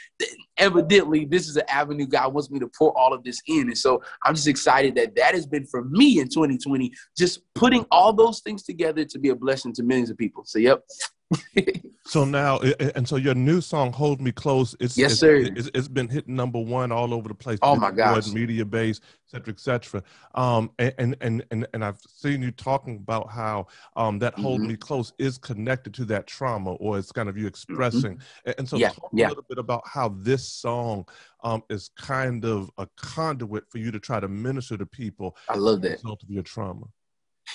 evidently 0.56 1.24
this 1.24 1.48
is 1.48 1.56
an 1.56 1.64
avenue 1.68 2.06
God 2.06 2.32
wants 2.32 2.50
me 2.50 2.58
to 2.58 2.68
pour 2.68 2.96
all 2.98 3.12
of 3.12 3.24
this 3.24 3.40
in. 3.46 3.68
And 3.68 3.78
so 3.78 4.02
I'm 4.24 4.34
just 4.34 4.48
excited 4.48 4.94
that 4.96 5.14
that 5.16 5.34
has 5.34 5.46
been 5.46 5.66
for 5.66 5.84
me 5.84 6.20
in 6.20 6.28
2020, 6.28 6.92
just 7.16 7.40
putting 7.54 7.84
all 7.90 8.12
those 8.12 8.40
things 8.40 8.62
together 8.62 9.04
to 9.04 9.18
be 9.18 9.30
a 9.30 9.34
blessing 9.34 9.72
to 9.74 9.82
millions 9.82 10.10
of 10.10 10.18
people. 10.18 10.44
So, 10.44 10.58
yep. 10.58 10.82
so 12.04 12.24
now, 12.24 12.58
and 12.58 13.08
so 13.08 13.16
your 13.16 13.34
new 13.34 13.60
song 13.60 13.92
"Hold 13.92 14.20
Me 14.20 14.32
Close," 14.32 14.74
it's 14.80 14.96
yes, 14.98 15.12
it's, 15.12 15.20
sir. 15.20 15.36
It's, 15.36 15.70
it's 15.74 15.88
been 15.88 16.08
hitting 16.08 16.34
number 16.34 16.58
one 16.58 16.90
all 16.90 17.14
over 17.14 17.28
the 17.28 17.34
place. 17.34 17.58
Oh 17.62 17.76
my 17.76 17.92
gosh, 17.92 18.28
Mediabase, 18.28 19.00
etc., 19.26 19.52
etc. 19.52 20.02
Um, 20.34 20.72
and 20.78 21.16
and 21.20 21.44
and 21.50 21.66
and 21.72 21.84
I've 21.84 22.00
seen 22.00 22.42
you 22.42 22.50
talking 22.50 22.96
about 22.96 23.30
how 23.30 23.68
um 23.94 24.18
that 24.18 24.32
mm-hmm. 24.34 24.42
"Hold 24.42 24.60
Me 24.62 24.76
Close" 24.76 25.12
is 25.18 25.38
connected 25.38 25.94
to 25.94 26.04
that 26.06 26.26
trauma, 26.26 26.72
or 26.74 26.98
it's 26.98 27.12
kind 27.12 27.28
of 27.28 27.36
you 27.36 27.46
expressing. 27.46 28.16
Mm-hmm. 28.16 28.50
And 28.58 28.68
so, 28.68 28.76
yeah, 28.76 28.90
talk 28.90 29.10
yeah. 29.12 29.26
a 29.26 29.28
little 29.28 29.46
bit 29.48 29.58
about 29.58 29.82
how 29.86 30.08
this 30.08 30.46
song 30.48 31.06
um 31.44 31.62
is 31.70 31.90
kind 31.96 32.44
of 32.44 32.70
a 32.78 32.88
conduit 32.96 33.70
for 33.70 33.78
you 33.78 33.92
to 33.92 34.00
try 34.00 34.18
to 34.18 34.28
minister 34.28 34.76
to 34.76 34.86
people. 34.86 35.36
I 35.48 35.56
love 35.56 35.82
that. 35.82 35.92
result 35.92 36.22
of 36.22 36.30
your 36.30 36.42
trauma. 36.42 36.86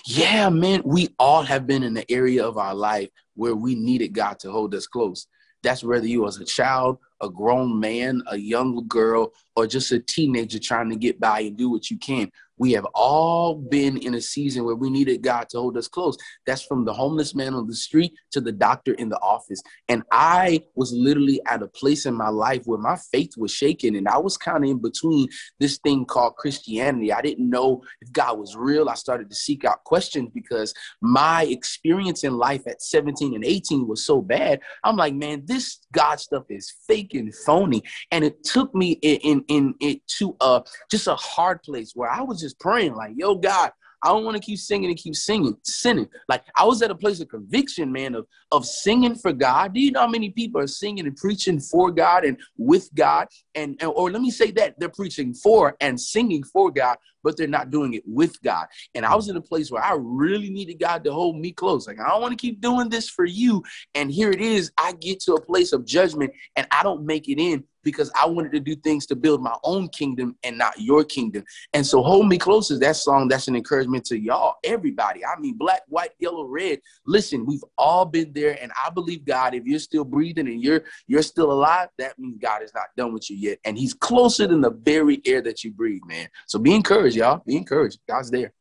Yeah, 0.04 0.50
man, 0.50 0.82
we 0.84 1.10
all 1.20 1.44
have 1.44 1.66
been 1.68 1.84
in 1.84 1.94
the 1.94 2.10
area 2.12 2.46
of 2.46 2.58
our 2.58 2.76
life 2.76 3.10
where 3.36 3.56
we 3.56 3.76
needed 3.76 4.14
God 4.14 4.40
to 4.40 4.52
hold 4.52 4.76
us 4.76 4.88
close. 4.88 5.28
That's 5.64 5.84
whether 5.84 6.06
you 6.06 6.22
was 6.22 6.40
a 6.40 6.46
child, 6.46 7.00
a 7.22 7.30
grown 7.30 7.80
man, 7.80 8.22
a 8.28 8.38
young 8.38 8.88
girl, 8.88 9.34
or 9.56 9.66
just 9.66 9.92
a 9.92 10.00
teenager 10.00 10.60
trying 10.60 10.90
to 10.90 10.96
get 10.96 11.20
by 11.20 11.40
and 11.42 11.58
do 11.58 11.70
what 11.70 11.90
you 11.90 11.98
can. 11.98 12.32
We 12.58 12.72
have 12.74 12.86
all 12.94 13.56
been 13.56 13.98
in 13.98 14.16
a 14.16 14.22
season 14.22 14.64
where 14.64 14.76
we 14.76 14.90
needed 14.90 15.22
God 15.22 15.50
to 15.50 15.58
hold 15.58 15.78
us 15.78 15.88
close. 15.88 16.18
That's 16.46 16.64
from 16.64 16.86
the 16.86 16.94
homeless 16.94 17.36
man 17.36 17.54
on 17.54 17.68
the 17.68 17.76
street 17.76 18.14
to 18.32 18.42
the 18.42 18.52
doctor 18.52 18.94
in 18.94 19.10
the 19.10 19.20
office. 19.20 19.62
And 19.90 20.04
I 20.12 20.62
was 20.76 20.94
literally 20.94 21.42
at 21.48 21.64
a 21.64 21.68
place 21.68 22.06
in 22.06 22.14
my 22.14 22.30
life 22.30 22.62
where 22.66 22.80
my 22.80 22.98
faith 23.12 23.32
was 23.38 23.52
shaken. 23.52 23.96
And 23.96 24.08
I 24.08 24.18
was 24.18 24.38
kind 24.38 24.64
of 24.64 24.70
in 24.70 24.82
between 24.82 25.28
this 25.60 25.78
thing 25.80 26.06
called 26.06 26.36
Christianity. 26.38 27.12
I 27.12 27.22
didn't 27.22 27.50
know 27.50 27.84
if 28.02 28.12
God 28.12 28.40
was 28.40 28.56
real. 28.56 28.90
I 28.90 28.96
started 28.96 29.30
to 29.30 29.36
seek 29.36 29.66
out 29.66 29.84
questions 29.84 30.30
because 30.34 30.74
my 31.02 31.44
experience 31.46 32.24
in 32.24 32.38
life 32.38 32.66
at 32.68 32.82
17 32.82 33.36
and 33.36 33.44
18 33.44 33.88
was 33.88 34.06
so 34.06 34.22
bad. 34.22 34.62
I'm 34.84 34.96
like, 34.96 35.14
man, 35.14 35.44
this 35.46 35.80
God 35.92 36.20
stuff 36.20 36.46
is 36.50 36.74
fake 36.88 37.14
and 37.14 37.34
phony. 37.46 37.84
And 38.12 38.24
it 38.24 38.44
took 38.44 38.74
me 38.74 38.92
in, 39.02 39.18
in, 39.20 39.46
in 39.48 39.76
it 39.82 40.08
to 40.20 40.36
a 40.42 40.64
just 40.90 41.08
a 41.08 41.16
hard 41.16 41.62
place 41.64 41.92
where 41.96 42.10
I 42.10 42.22
was 42.22 42.45
just 42.46 42.60
praying, 42.60 42.96
like, 42.96 43.14
yo, 43.16 43.36
God, 43.36 43.72
I 44.06 44.10
don't 44.10 44.24
want 44.24 44.38
to 44.38 44.42
keep 44.42 44.60
singing 44.60 44.90
and 44.90 45.00
keep 45.00 45.16
singing, 45.16 45.58
sinning. 45.64 46.08
Like 46.30 46.44
I 46.56 46.64
was 46.64 46.82
at 46.84 46.92
a 46.92 46.96
place 46.96 47.20
of 47.22 47.28
conviction, 47.28 47.92
man, 47.92 48.14
of 48.14 48.28
of 48.52 48.64
singing 48.64 49.16
for 49.16 49.34
God. 49.34 49.74
Do 49.74 49.80
you 49.80 49.92
know 49.92 50.02
how 50.02 50.08
many 50.08 50.30
people 50.30 50.62
are 50.62 50.68
singing 50.68 51.08
and 51.08 51.18
preaching 51.18 51.60
for 51.60 51.90
God 51.90 52.24
and 52.24 52.38
with 52.56 52.94
God? 52.94 53.28
And, 53.56 53.76
and 53.82 53.92
or 53.96 54.12
let 54.12 54.22
me 54.22 54.30
say 54.30 54.52
that 54.52 54.76
they're 54.80 54.90
preaching 54.90 55.34
for 55.34 55.76
and 55.82 56.00
singing 56.00 56.44
for 56.44 56.70
God, 56.70 56.98
but 57.24 57.36
they're 57.36 57.48
not 57.48 57.72
doing 57.72 57.96
it 57.96 58.04
with 58.06 58.40
God. 58.44 58.68
And 58.94 59.08
I 59.08 59.16
was 59.16 59.28
in 59.28 59.38
a 59.38 59.42
place 59.42 59.72
where 59.72 59.84
I 59.84 59.96
really 59.98 60.52
needed 60.52 60.80
God 60.80 61.04
to 61.06 61.12
hold 61.12 61.40
me 61.40 61.52
close. 61.52 61.88
Like, 61.88 62.00
I 62.00 62.08
don't 62.10 62.22
want 62.22 62.32
to 62.32 62.38
keep 62.38 62.62
doing 62.62 62.90
this 62.90 63.10
for 63.10 63.26
you. 63.26 63.64
And 63.96 64.12
here 64.12 64.30
it 64.30 64.42
is. 64.42 64.72
I 64.78 64.94
get 64.94 65.20
to 65.22 65.34
a 65.34 65.42
place 65.42 65.74
of 65.74 65.84
judgment 65.84 66.32
and 66.56 66.68
I 66.70 66.84
don't 66.84 67.08
make 67.08 67.28
it 67.28 67.40
in 67.40 67.64
because 67.86 68.12
I 68.20 68.26
wanted 68.26 68.52
to 68.54 68.60
do 68.60 68.76
things 68.76 69.06
to 69.06 69.16
build 69.16 69.42
my 69.42 69.56
own 69.64 69.88
kingdom 69.88 70.36
and 70.44 70.58
not 70.58 70.82
your 70.82 71.06
kingdom. 71.06 71.46
And 71.74 71.86
so, 71.86 72.04
Hold 72.04 72.28
Me 72.28 72.38
Close 72.38 72.72
is 72.72 72.80
that 72.80 72.98
song 72.98 73.30
that's 73.30 73.48
an 73.48 73.56
encouragement 73.56 74.04
to 74.06 74.20
y'all, 74.20 74.56
everybody. 74.66 75.24
I 75.24 75.40
mean, 75.40 75.56
black, 75.56 75.84
white, 75.88 76.12
yellow, 76.20 76.44
red. 76.44 76.80
Listen, 77.06 77.46
we've 77.46 77.64
all 77.78 78.04
been 78.04 78.34
there. 78.34 78.58
And 78.62 78.72
I 78.84 78.90
believe 78.90 79.24
God, 79.24 79.54
if 79.54 79.66
you're 79.66 79.80
still 79.80 80.04
breathing 80.04 80.48
and 80.48 80.62
you're 80.62 80.84
you're 81.08 81.22
still 81.22 81.52
alive, 81.52 81.90
that 82.00 82.20
means 82.20 82.38
God 82.42 82.64
is 82.64 82.74
not 82.74 82.88
done 82.98 83.14
with 83.14 83.30
you 83.30 83.38
yet. 83.38 83.60
And 83.64 83.78
He's 83.78 83.94
closer 83.94 84.48
than 84.48 84.60
the 84.60 84.72
very 84.72 85.22
air 85.26 85.42
that 85.44 85.64
you 85.64 85.72
breathe, 85.72 86.02
man. 86.06 86.28
So 86.48 86.60
be 86.60 86.74
encouraged, 86.74 87.16
y'all. 87.16 87.44
Be 87.46 87.56
encouraged. 87.56 88.00
God's 88.10 88.32
there. 88.32 88.52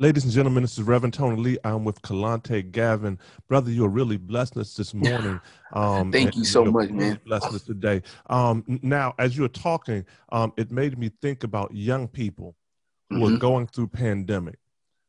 Ladies 0.00 0.24
and 0.24 0.32
gentlemen, 0.32 0.62
this 0.62 0.78
is 0.78 0.84
Reverend 0.84 1.12
Tony 1.12 1.36
Lee. 1.36 1.58
I'm 1.62 1.84
with 1.84 2.00
Kelontae 2.00 2.72
Gavin. 2.72 3.18
Brother, 3.48 3.70
you're 3.70 3.90
really 3.90 4.16
blessing 4.16 4.62
us 4.62 4.72
this 4.72 4.94
morning. 4.94 5.38
Um, 5.74 6.10
Thank 6.10 6.36
you 6.36 6.44
so 6.46 6.64
much, 6.64 6.88
man. 6.88 7.20
Blessing 7.26 7.54
us 7.54 7.64
today. 7.64 8.00
Um, 8.30 8.64
now, 8.82 9.14
as 9.18 9.36
you 9.36 9.42
were 9.42 9.48
talking, 9.48 10.06
um, 10.32 10.54
it 10.56 10.70
made 10.70 10.98
me 10.98 11.10
think 11.20 11.44
about 11.44 11.74
young 11.74 12.08
people 12.08 12.56
who 13.10 13.16
mm-hmm. 13.16 13.34
are 13.34 13.38
going 13.38 13.66
through 13.66 13.88
pandemic. 13.88 14.58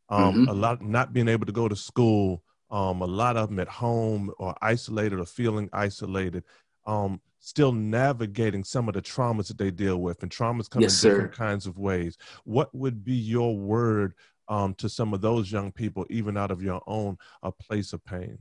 Um, 0.10 0.34
mm-hmm. 0.34 0.50
A 0.50 0.54
lot 0.54 0.82
not 0.82 1.14
being 1.14 1.30
able 1.30 1.46
to 1.46 1.54
go 1.54 1.70
to 1.70 1.76
school. 1.76 2.44
Um, 2.70 3.02
a 3.02 3.08
lot 3.08 3.38
of 3.38 3.48
them 3.48 3.60
at 3.60 3.70
home 3.70 4.30
or 4.40 4.54
isolated 4.62 5.22
or 5.22 5.26
feeling 5.26 5.70
isolated. 5.72 6.44
Um, 6.86 7.22
still 7.40 7.72
navigating 7.72 8.64
some 8.64 8.88
of 8.88 8.94
the 8.94 9.02
traumas 9.02 9.48
that 9.48 9.58
they 9.58 9.72
deal 9.72 9.98
with, 9.98 10.22
and 10.22 10.30
traumas 10.32 10.70
come 10.70 10.82
yes, 10.82 11.04
in 11.04 11.10
different 11.12 11.34
sir. 11.34 11.38
kinds 11.38 11.66
of 11.66 11.78
ways. 11.78 12.18
What 12.44 12.74
would 12.76 13.04
be 13.04 13.16
your 13.16 13.58
word 13.58 14.16
um, 14.52 14.76
to 14.76 14.90
some 14.90 15.14
of 15.14 15.22
those 15.22 15.50
young 15.52 15.72
people, 15.72 16.06
even 16.10 16.36
out 16.36 16.52
of 16.52 16.62
your 16.62 16.82
own 16.86 17.18
uh, 17.42 17.52
place 17.52 17.94
of 17.94 18.04
pain? 18.04 18.38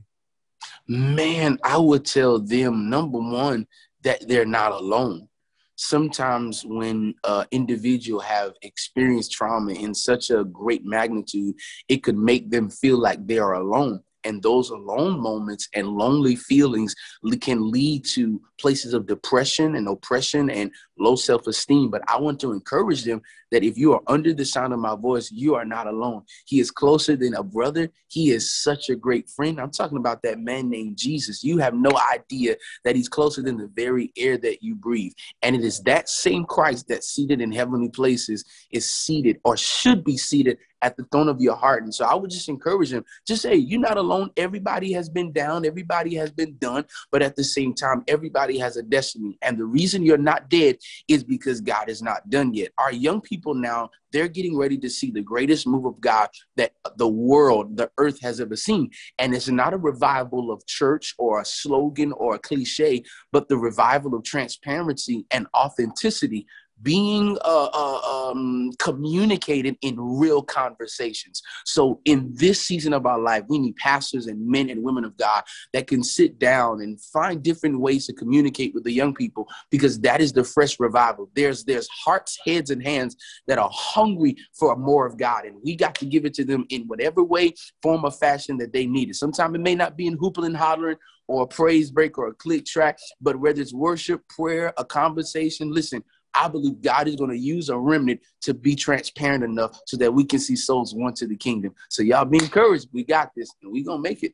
Man, 0.87 1.57
I 1.63 1.77
would 1.77 2.05
tell 2.05 2.37
them 2.37 2.89
number 2.89 3.17
one 3.17 3.65
that 4.03 4.27
they're 4.27 4.45
not 4.45 4.73
alone. 4.73 5.29
Sometimes 5.77 6.63
when 6.65 7.15
uh, 7.23 7.45
individual 7.51 8.19
have 8.19 8.53
experienced 8.61 9.31
trauma 9.31 9.71
in 9.71 9.95
such 9.95 10.29
a 10.29 10.43
great 10.43 10.85
magnitude, 10.85 11.55
it 11.87 12.03
could 12.03 12.17
make 12.17 12.51
them 12.51 12.69
feel 12.69 12.99
like 12.99 13.25
they 13.25 13.39
are 13.39 13.53
alone 13.53 14.03
and 14.23 14.41
those 14.41 14.69
alone 14.69 15.19
moments 15.19 15.67
and 15.73 15.87
lonely 15.87 16.35
feelings 16.35 16.95
can 17.41 17.71
lead 17.71 18.05
to 18.05 18.41
places 18.59 18.93
of 18.93 19.07
depression 19.07 19.75
and 19.75 19.87
oppression 19.87 20.49
and 20.49 20.71
low 20.99 21.15
self-esteem. 21.15 21.89
But 21.89 22.03
i 22.07 22.19
want 22.19 22.39
to 22.41 22.51
encourage 22.51 23.03
them 23.03 23.21
that 23.51 23.63
if 23.63 23.77
you 23.77 23.93
are 23.93 24.01
under 24.07 24.33
the 24.33 24.45
sound 24.45 24.73
of 24.73 24.79
my 24.79 24.95
voice 24.95 25.31
you 25.31 25.55
are 25.55 25.65
not 25.65 25.87
alone. 25.87 26.23
He 26.45 26.59
is 26.59 26.71
closer 26.71 27.15
than 27.15 27.33
a 27.35 27.43
brother. 27.43 27.89
He 28.07 28.31
is 28.31 28.51
such 28.51 28.89
a 28.89 28.95
great 28.95 29.29
friend. 29.29 29.59
I'm 29.59 29.71
talking 29.71 29.97
about 29.97 30.21
that 30.23 30.39
man 30.39 30.69
named 30.69 30.97
jesus. 30.97 31.43
You 31.43 31.57
have 31.57 31.73
no 31.73 31.91
idea 32.11 32.55
that 32.83 32.95
he's 32.95 33.09
closer 33.09 33.41
than 33.41 33.57
the 33.57 33.67
very 33.67 34.11
air 34.17 34.37
that 34.37 34.61
you 34.61 34.75
breathe. 34.75 35.13
And 35.41 35.55
it 35.55 35.63
is 35.63 35.81
that 35.81 36.09
same 36.09 36.45
christ 36.45 36.87
that's 36.87 37.07
seated 37.07 37.41
in 37.41 37.51
heavenly 37.51 37.89
places 37.89 38.45
is 38.71 38.89
seated 38.89 39.39
or 39.43 39.57
should 39.57 40.03
be 40.03 40.17
seated 40.17 40.57
at 40.81 40.97
the 40.97 41.03
throne 41.11 41.29
of 41.29 41.41
your 41.41 41.55
heart. 41.55 41.83
And 41.83 41.93
so 41.93 42.05
I 42.05 42.15
would 42.15 42.31
just 42.31 42.49
encourage 42.49 42.91
him, 42.91 43.05
just 43.27 43.41
say, 43.41 43.55
you're 43.55 43.79
not 43.79 43.97
alone. 43.97 44.31
Everybody 44.37 44.93
has 44.93 45.09
been 45.09 45.31
down, 45.31 45.65
everybody 45.65 46.15
has 46.15 46.31
been 46.31 46.57
done, 46.57 46.85
but 47.11 47.21
at 47.21 47.35
the 47.35 47.43
same 47.43 47.73
time, 47.73 48.03
everybody 48.07 48.57
has 48.57 48.77
a 48.77 48.83
destiny. 48.83 49.37
And 49.41 49.57
the 49.57 49.65
reason 49.65 50.03
you're 50.03 50.17
not 50.17 50.49
dead 50.49 50.77
is 51.07 51.23
because 51.23 51.61
God 51.61 51.89
is 51.89 52.01
not 52.01 52.29
done 52.29 52.53
yet. 52.53 52.71
Our 52.77 52.91
young 52.91 53.21
people 53.21 53.53
now, 53.53 53.89
they're 54.11 54.27
getting 54.27 54.57
ready 54.57 54.77
to 54.79 54.89
see 54.89 55.09
the 55.09 55.21
greatest 55.21 55.65
move 55.65 55.85
of 55.85 56.01
God 56.01 56.29
that 56.57 56.73
the 56.97 57.07
world, 57.07 57.77
the 57.77 57.89
earth 57.97 58.19
has 58.21 58.41
ever 58.41 58.55
seen. 58.55 58.91
And 59.19 59.33
it's 59.33 59.47
not 59.47 59.73
a 59.73 59.77
revival 59.77 60.51
of 60.51 60.65
church 60.65 61.15
or 61.17 61.39
a 61.39 61.45
slogan 61.45 62.11
or 62.13 62.35
a 62.35 62.39
cliche, 62.39 63.03
but 63.31 63.47
the 63.47 63.57
revival 63.57 64.13
of 64.15 64.23
transparency 64.23 65.25
and 65.31 65.47
authenticity 65.55 66.45
being 66.81 67.37
uh, 67.43 67.69
uh, 67.73 68.29
um, 68.31 68.71
communicated 68.79 69.77
in 69.81 69.95
real 69.99 70.41
conversations. 70.41 71.41
So, 71.65 71.99
in 72.05 72.31
this 72.33 72.61
season 72.61 72.93
of 72.93 73.05
our 73.05 73.19
life, 73.19 73.43
we 73.47 73.59
need 73.59 73.75
pastors 73.75 74.27
and 74.27 74.45
men 74.47 74.69
and 74.69 74.83
women 74.83 75.03
of 75.03 75.17
God 75.17 75.43
that 75.73 75.87
can 75.87 76.03
sit 76.03 76.39
down 76.39 76.81
and 76.81 76.99
find 77.01 77.43
different 77.43 77.79
ways 77.79 78.07
to 78.07 78.13
communicate 78.13 78.73
with 78.73 78.83
the 78.83 78.91
young 78.91 79.13
people 79.13 79.47
because 79.69 79.99
that 80.01 80.21
is 80.21 80.33
the 80.33 80.43
fresh 80.43 80.79
revival. 80.79 81.29
There's 81.35 81.63
there's 81.63 81.87
hearts, 81.89 82.37
heads, 82.45 82.69
and 82.69 82.81
hands 82.81 83.15
that 83.47 83.57
are 83.57 83.69
hungry 83.71 84.35
for 84.53 84.75
more 84.75 85.05
of 85.05 85.17
God, 85.17 85.45
and 85.45 85.57
we 85.63 85.75
got 85.75 85.95
to 85.95 86.05
give 86.05 86.25
it 86.25 86.33
to 86.35 86.45
them 86.45 86.65
in 86.69 86.83
whatever 86.83 87.23
way, 87.23 87.53
form, 87.81 88.05
or 88.05 88.11
fashion 88.11 88.57
that 88.57 88.73
they 88.73 88.85
need 88.85 89.09
it. 89.09 89.15
Sometimes 89.15 89.55
it 89.55 89.61
may 89.61 89.75
not 89.75 89.97
be 89.97 90.07
in 90.07 90.17
hooping 90.17 90.45
and 90.45 90.57
hollering 90.57 90.97
or 91.27 91.43
a 91.43 91.47
praise 91.47 91.91
break 91.91 92.17
or 92.17 92.27
a 92.27 92.33
click 92.33 92.65
track, 92.65 92.97
but 93.21 93.39
whether 93.39 93.61
it's 93.61 93.73
worship, 93.73 94.21
prayer, 94.27 94.73
a 94.77 94.83
conversation, 94.83 95.71
listen 95.71 96.03
I 96.33 96.47
believe 96.47 96.81
God 96.81 97.07
is 97.07 97.15
going 97.15 97.31
to 97.31 97.37
use 97.37 97.69
a 97.69 97.77
remnant 97.77 98.21
to 98.41 98.53
be 98.53 98.75
transparent 98.75 99.43
enough 99.43 99.79
so 99.85 99.97
that 99.97 100.13
we 100.13 100.23
can 100.23 100.39
see 100.39 100.55
souls 100.55 100.93
won 100.93 101.13
to 101.15 101.27
the 101.27 101.35
kingdom. 101.35 101.75
So 101.89 102.03
y'all 102.03 102.25
be 102.25 102.37
encouraged. 102.37 102.87
We 102.93 103.03
got 103.03 103.31
this, 103.35 103.49
and 103.61 103.71
we 103.71 103.83
gonna 103.83 104.01
make 104.01 104.23
it. 104.23 104.33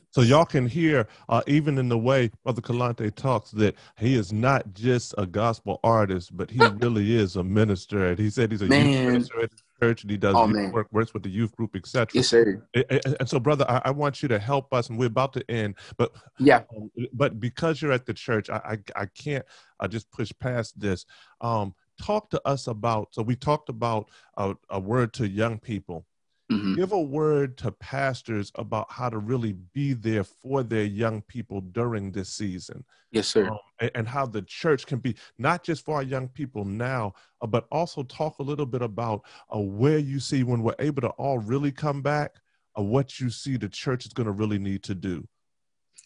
so 0.10 0.22
y'all 0.22 0.44
can 0.44 0.66
hear, 0.66 1.06
uh, 1.28 1.42
even 1.46 1.78
in 1.78 1.88
the 1.88 1.98
way 1.98 2.30
Brother 2.42 2.62
Kelontae 2.62 3.14
talks, 3.14 3.50
that 3.52 3.74
he 3.98 4.14
is 4.14 4.32
not 4.32 4.72
just 4.74 5.14
a 5.18 5.26
gospel 5.26 5.80
artist, 5.82 6.36
but 6.36 6.50
he 6.50 6.66
really 6.80 7.14
is 7.14 7.36
a 7.36 7.44
minister. 7.44 8.06
And 8.06 8.18
he 8.18 8.30
said 8.30 8.50
he's 8.50 8.62
a 8.62 8.66
minister 8.66 9.42
at 9.42 9.50
church 9.80 10.02
and 10.02 10.10
he 10.10 10.16
does 10.16 10.34
oh, 10.36 10.70
work, 10.70 10.88
works 10.92 11.14
with 11.14 11.22
the 11.22 11.30
youth 11.30 11.54
group, 11.56 11.76
etc. 11.76 12.08
Yes, 12.14 12.28
sir. 12.28 12.62
And, 12.74 13.16
and 13.20 13.28
so, 13.28 13.38
brother, 13.38 13.64
I, 13.68 13.82
I, 13.86 13.90
want 13.90 14.22
you 14.22 14.28
to 14.28 14.38
help 14.38 14.72
us, 14.72 14.88
and 14.88 14.98
we're 14.98 15.06
about 15.06 15.32
to 15.34 15.50
end. 15.50 15.76
But 15.96 16.12
yeah, 16.38 16.62
um, 16.76 16.90
but 17.12 17.40
because 17.40 17.80
you're 17.80 17.92
at 17.92 18.06
the 18.06 18.14
church, 18.14 18.50
I 18.50 18.78
I, 18.96 19.02
I 19.02 19.06
can't 19.06 19.44
I 19.80 19.86
just 19.86 20.10
push 20.10 20.32
past 20.40 20.78
this. 20.78 21.06
Um, 21.40 21.74
talk 22.00 22.30
to 22.30 22.42
us 22.44 22.66
about. 22.66 23.08
So 23.12 23.22
we 23.22 23.36
talked 23.36 23.68
about 23.68 24.10
a, 24.36 24.54
a 24.70 24.80
word 24.80 25.12
to 25.14 25.28
young 25.28 25.58
people 25.58 26.06
Mm-hmm. 26.54 26.74
Give 26.74 26.92
a 26.92 27.00
word 27.00 27.56
to 27.58 27.72
pastors 27.72 28.52
about 28.54 28.90
how 28.90 29.08
to 29.08 29.18
really 29.18 29.52
be 29.72 29.92
there 29.92 30.24
for 30.24 30.62
their 30.62 30.84
young 30.84 31.22
people 31.22 31.60
during 31.60 32.12
this 32.12 32.28
season. 32.28 32.84
Yes, 33.10 33.28
sir. 33.28 33.48
Um, 33.48 33.58
and, 33.80 33.90
and, 33.94 34.08
how 34.08 34.26
the 34.26 34.42
church 34.42 34.86
can 34.86 34.98
be 34.98 35.16
not 35.38 35.62
just 35.62 35.84
for 35.84 35.96
our 35.96 36.02
young 36.02 36.28
people 36.28 36.64
now, 36.64 37.14
uh, 37.40 37.46
but 37.46 37.66
also 37.70 38.02
talk 38.02 38.38
a 38.38 38.42
little 38.42 38.66
bit 38.66 38.82
about 38.82 39.22
uh, 39.54 39.58
where 39.58 39.98
you 39.98 40.20
see 40.20 40.42
when 40.42 40.62
we're 40.62 40.74
able 40.78 41.02
to 41.02 41.10
all 41.10 41.38
really 41.38 41.72
come 41.72 42.02
back, 42.02 42.34
uh, 42.78 42.82
what 42.82 43.20
you 43.20 43.30
see 43.30 43.56
the 43.56 43.68
church 43.68 44.06
is 44.06 44.12
going 44.12 44.26
to 44.26 44.32
really 44.32 44.58
need 44.58 44.82
to 44.84 44.94
do. 44.94 45.26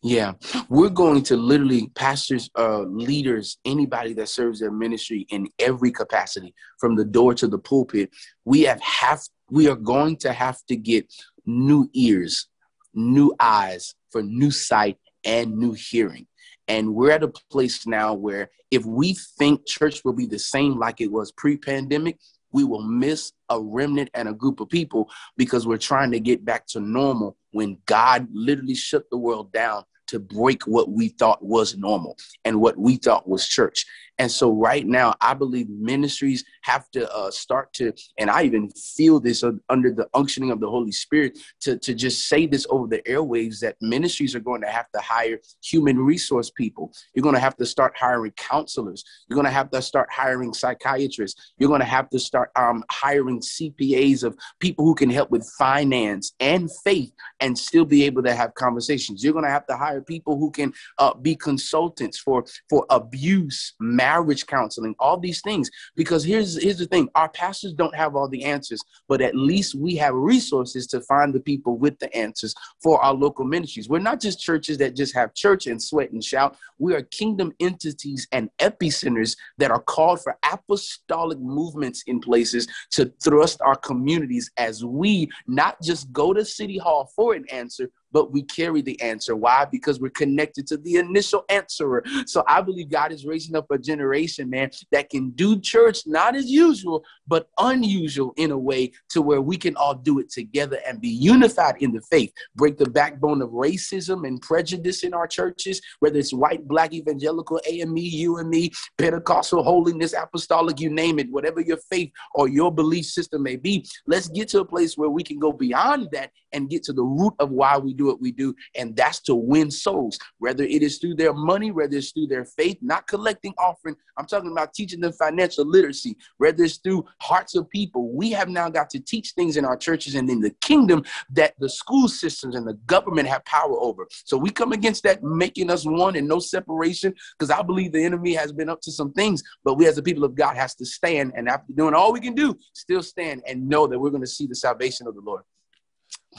Yeah, 0.02 0.34
we're 0.68 0.90
going 0.90 1.24
to 1.24 1.36
literally 1.36 1.88
pastors, 1.96 2.48
uh, 2.56 2.82
leaders, 2.82 3.58
anybody 3.64 4.12
that 4.14 4.28
serves 4.28 4.60
their 4.60 4.70
ministry 4.70 5.26
in 5.30 5.48
every 5.58 5.90
capacity, 5.90 6.54
from 6.78 6.94
the 6.94 7.04
door 7.04 7.34
to 7.34 7.48
the 7.48 7.58
pulpit. 7.58 8.10
We 8.44 8.62
have 8.62 8.80
have 8.80 9.22
we 9.50 9.68
are 9.68 9.76
going 9.76 10.16
to 10.18 10.32
have 10.32 10.58
to 10.66 10.76
get 10.76 11.12
new 11.46 11.88
ears, 11.94 12.48
new 12.94 13.34
eyes 13.40 13.94
for 14.10 14.22
new 14.22 14.50
sight 14.50 14.98
and 15.24 15.56
new 15.56 15.72
hearing. 15.72 16.26
And 16.66 16.94
we're 16.94 17.12
at 17.12 17.22
a 17.22 17.32
place 17.50 17.86
now 17.86 18.12
where 18.14 18.50
if 18.70 18.84
we 18.84 19.16
think 19.38 19.66
church 19.66 20.04
will 20.04 20.12
be 20.12 20.26
the 20.26 20.38
same 20.38 20.78
like 20.78 21.00
it 21.00 21.10
was 21.10 21.32
pre-pandemic, 21.32 22.18
we 22.52 22.64
will 22.64 22.82
miss 22.82 23.32
a 23.48 23.60
remnant 23.60 24.10
and 24.14 24.28
a 24.28 24.34
group 24.34 24.60
of 24.60 24.68
people 24.68 25.10
because 25.36 25.66
we're 25.66 25.78
trying 25.78 26.10
to 26.12 26.20
get 26.20 26.44
back 26.44 26.66
to 26.66 26.80
normal 26.80 27.36
when 27.52 27.78
God 27.86 28.28
literally 28.32 28.74
shut 28.74 29.04
the 29.10 29.18
world 29.18 29.52
down 29.52 29.84
to 30.08 30.18
break 30.18 30.66
what 30.66 30.90
we 30.90 31.08
thought 31.08 31.44
was 31.44 31.76
normal 31.76 32.16
and 32.44 32.60
what 32.60 32.76
we 32.76 32.96
thought 32.96 33.28
was 33.28 33.46
church. 33.46 33.86
And 34.18 34.30
so, 34.30 34.50
right 34.50 34.86
now, 34.86 35.14
I 35.20 35.34
believe 35.34 35.68
ministries 35.70 36.44
have 36.62 36.90
to 36.90 37.10
uh, 37.12 37.30
start 37.30 37.72
to, 37.74 37.92
and 38.18 38.30
I 38.30 38.42
even 38.42 38.68
feel 38.70 39.20
this 39.20 39.44
under 39.68 39.92
the 39.92 40.08
unctioning 40.14 40.50
of 40.50 40.60
the 40.60 40.68
Holy 40.68 40.90
Spirit 40.90 41.38
to, 41.60 41.78
to 41.78 41.94
just 41.94 42.28
say 42.28 42.46
this 42.46 42.66
over 42.68 42.88
the 42.88 43.00
airwaves 43.02 43.60
that 43.60 43.76
ministries 43.80 44.34
are 44.34 44.40
going 44.40 44.60
to 44.62 44.68
have 44.68 44.90
to 44.92 45.00
hire 45.00 45.38
human 45.62 45.98
resource 45.98 46.50
people. 46.50 46.92
You're 47.14 47.22
going 47.22 47.36
to 47.36 47.40
have 47.40 47.56
to 47.58 47.66
start 47.66 47.96
hiring 47.96 48.32
counselors. 48.32 49.04
You're 49.28 49.36
going 49.36 49.46
to 49.46 49.52
have 49.52 49.70
to 49.70 49.80
start 49.80 50.08
hiring 50.10 50.52
psychiatrists. 50.52 51.52
You're 51.58 51.68
going 51.68 51.80
to 51.80 51.86
have 51.86 52.10
to 52.10 52.18
start 52.18 52.50
um, 52.56 52.82
hiring 52.90 53.40
CPAs 53.40 54.24
of 54.24 54.36
people 54.58 54.84
who 54.84 54.96
can 54.96 55.10
help 55.10 55.30
with 55.30 55.48
finance 55.58 56.32
and 56.40 56.68
faith 56.82 57.12
and 57.38 57.56
still 57.56 57.84
be 57.84 58.02
able 58.02 58.24
to 58.24 58.34
have 58.34 58.54
conversations. 58.54 59.22
You're 59.22 59.32
going 59.32 59.44
to 59.44 59.50
have 59.50 59.66
to 59.68 59.76
hire 59.76 59.97
people 60.00 60.38
who 60.38 60.50
can 60.50 60.72
uh, 60.98 61.14
be 61.14 61.34
consultants 61.34 62.18
for, 62.18 62.44
for 62.68 62.86
abuse, 62.90 63.74
marriage 63.80 64.46
counseling, 64.46 64.94
all 64.98 65.18
these 65.18 65.40
things. 65.42 65.70
Because 65.96 66.24
here's 66.24 66.60
here's 66.62 66.78
the 66.78 66.86
thing: 66.86 67.08
our 67.14 67.28
pastors 67.28 67.74
don't 67.74 67.94
have 67.94 68.16
all 68.16 68.28
the 68.28 68.44
answers, 68.44 68.80
but 69.08 69.20
at 69.20 69.34
least 69.34 69.74
we 69.74 69.96
have 69.96 70.14
resources 70.14 70.86
to 70.88 71.00
find 71.02 71.34
the 71.34 71.40
people 71.40 71.78
with 71.78 71.98
the 71.98 72.14
answers 72.16 72.54
for 72.82 73.02
our 73.02 73.14
local 73.14 73.44
ministries. 73.44 73.88
We're 73.88 73.98
not 73.98 74.20
just 74.20 74.40
churches 74.40 74.78
that 74.78 74.96
just 74.96 75.14
have 75.14 75.34
church 75.34 75.66
and 75.66 75.82
sweat 75.82 76.12
and 76.12 76.22
shout. 76.22 76.56
We 76.78 76.94
are 76.94 77.02
kingdom 77.02 77.52
entities 77.60 78.26
and 78.32 78.50
epicenters 78.58 79.36
that 79.58 79.70
are 79.70 79.82
called 79.82 80.22
for 80.22 80.36
apostolic 80.50 81.38
movements 81.38 82.02
in 82.06 82.20
places 82.20 82.66
to 82.92 83.12
thrust 83.22 83.60
our 83.62 83.76
communities 83.76 84.50
as 84.56 84.84
we 84.84 85.28
not 85.46 85.80
just 85.82 86.12
go 86.12 86.32
to 86.32 86.44
City 86.44 86.78
Hall 86.78 87.10
for 87.14 87.34
an 87.34 87.44
answer, 87.50 87.90
but 88.12 88.32
we 88.32 88.42
carry 88.42 88.82
the 88.82 89.00
answer. 89.00 89.36
Why? 89.36 89.64
Because 89.64 90.00
we're 90.00 90.10
connected 90.10 90.66
to 90.68 90.76
the 90.76 90.96
initial 90.96 91.44
answerer. 91.48 92.02
So 92.26 92.44
I 92.46 92.60
believe 92.60 92.90
God 92.90 93.12
is 93.12 93.26
raising 93.26 93.56
up 93.56 93.70
a 93.70 93.78
generation, 93.78 94.50
man, 94.50 94.70
that 94.92 95.10
can 95.10 95.30
do 95.30 95.60
church 95.60 96.00
not 96.06 96.34
as 96.36 96.50
usual, 96.50 97.04
but 97.26 97.48
unusual 97.58 98.32
in 98.36 98.50
a 98.50 98.58
way 98.58 98.92
to 99.10 99.22
where 99.22 99.40
we 99.40 99.56
can 99.56 99.76
all 99.76 99.94
do 99.94 100.18
it 100.18 100.30
together 100.30 100.78
and 100.86 101.00
be 101.00 101.08
unified 101.08 101.76
in 101.80 101.92
the 101.92 102.00
faith. 102.02 102.32
Break 102.54 102.78
the 102.78 102.88
backbone 102.90 103.42
of 103.42 103.50
racism 103.50 104.26
and 104.26 104.40
prejudice 104.40 105.04
in 105.04 105.14
our 105.14 105.26
churches, 105.26 105.80
whether 106.00 106.18
it's 106.18 106.32
white, 106.32 106.66
black, 106.66 106.92
evangelical, 106.92 107.60
AME, 107.66 107.96
UME, 107.96 108.70
Pentecostal, 108.96 109.62
holiness, 109.62 110.14
apostolic, 110.14 110.80
you 110.80 110.90
name 110.90 111.18
it, 111.18 111.30
whatever 111.30 111.60
your 111.60 111.78
faith 111.90 112.10
or 112.34 112.48
your 112.48 112.72
belief 112.72 113.06
system 113.06 113.42
may 113.42 113.56
be. 113.56 113.86
Let's 114.06 114.28
get 114.28 114.48
to 114.48 114.60
a 114.60 114.64
place 114.64 114.96
where 114.96 115.10
we 115.10 115.22
can 115.22 115.38
go 115.38 115.52
beyond 115.52 116.08
that 116.12 116.30
and 116.52 116.70
get 116.70 116.82
to 116.84 116.92
the 116.92 117.02
root 117.02 117.34
of 117.38 117.50
why 117.50 117.76
we 117.78 117.94
do 117.98 118.06
what 118.06 118.20
we 118.20 118.32
do, 118.32 118.54
and 118.74 118.96
that's 118.96 119.20
to 119.22 119.34
win 119.34 119.70
souls, 119.70 120.18
whether 120.38 120.64
it 120.64 120.82
is 120.82 120.98
through 120.98 121.16
their 121.16 121.34
money, 121.34 121.70
whether 121.70 121.96
it's 121.96 122.12
through 122.12 122.28
their 122.28 122.44
faith, 122.44 122.78
not 122.80 123.06
collecting 123.06 123.52
offering. 123.58 123.96
I'm 124.16 124.26
talking 124.26 124.50
about 124.50 124.72
teaching 124.72 125.00
them 125.00 125.12
financial 125.12 125.66
literacy, 125.66 126.16
whether 126.38 126.64
it's 126.64 126.78
through 126.78 127.04
hearts 127.20 127.54
of 127.54 127.68
people. 127.68 128.10
We 128.12 128.30
have 128.30 128.48
now 128.48 128.68
got 128.70 128.88
to 128.90 129.00
teach 129.00 129.32
things 129.32 129.56
in 129.56 129.64
our 129.64 129.76
churches 129.76 130.14
and 130.14 130.30
in 130.30 130.40
the 130.40 130.50
kingdom 130.60 131.04
that 131.32 131.54
the 131.58 131.68
school 131.68 132.08
systems 132.08 132.54
and 132.54 132.66
the 132.66 132.78
government 132.86 133.28
have 133.28 133.44
power 133.44 133.78
over. 133.80 134.06
So 134.24 134.36
we 134.36 134.50
come 134.50 134.72
against 134.72 135.02
that, 135.02 135.22
making 135.22 135.70
us 135.70 135.84
one 135.84 136.16
and 136.16 136.28
no 136.28 136.38
separation, 136.38 137.14
because 137.38 137.50
I 137.50 137.62
believe 137.62 137.92
the 137.92 138.04
enemy 138.04 138.34
has 138.34 138.52
been 138.52 138.68
up 138.68 138.80
to 138.82 138.92
some 138.92 139.12
things, 139.12 139.42
but 139.64 139.74
we 139.74 139.86
as 139.86 139.96
the 139.96 140.02
people 140.02 140.24
of 140.24 140.34
God 140.34 140.56
has 140.56 140.74
to 140.76 140.86
stand, 140.86 141.32
and 141.36 141.48
after 141.48 141.72
doing 141.72 141.94
all 141.94 142.12
we 142.12 142.20
can 142.20 142.34
do, 142.34 142.56
still 142.72 143.02
stand 143.02 143.42
and 143.46 143.68
know 143.68 143.86
that 143.86 143.98
we're 143.98 144.10
going 144.10 144.22
to 144.22 144.26
see 144.26 144.46
the 144.46 144.54
salvation 144.54 145.06
of 145.06 145.14
the 145.14 145.20
Lord 145.20 145.42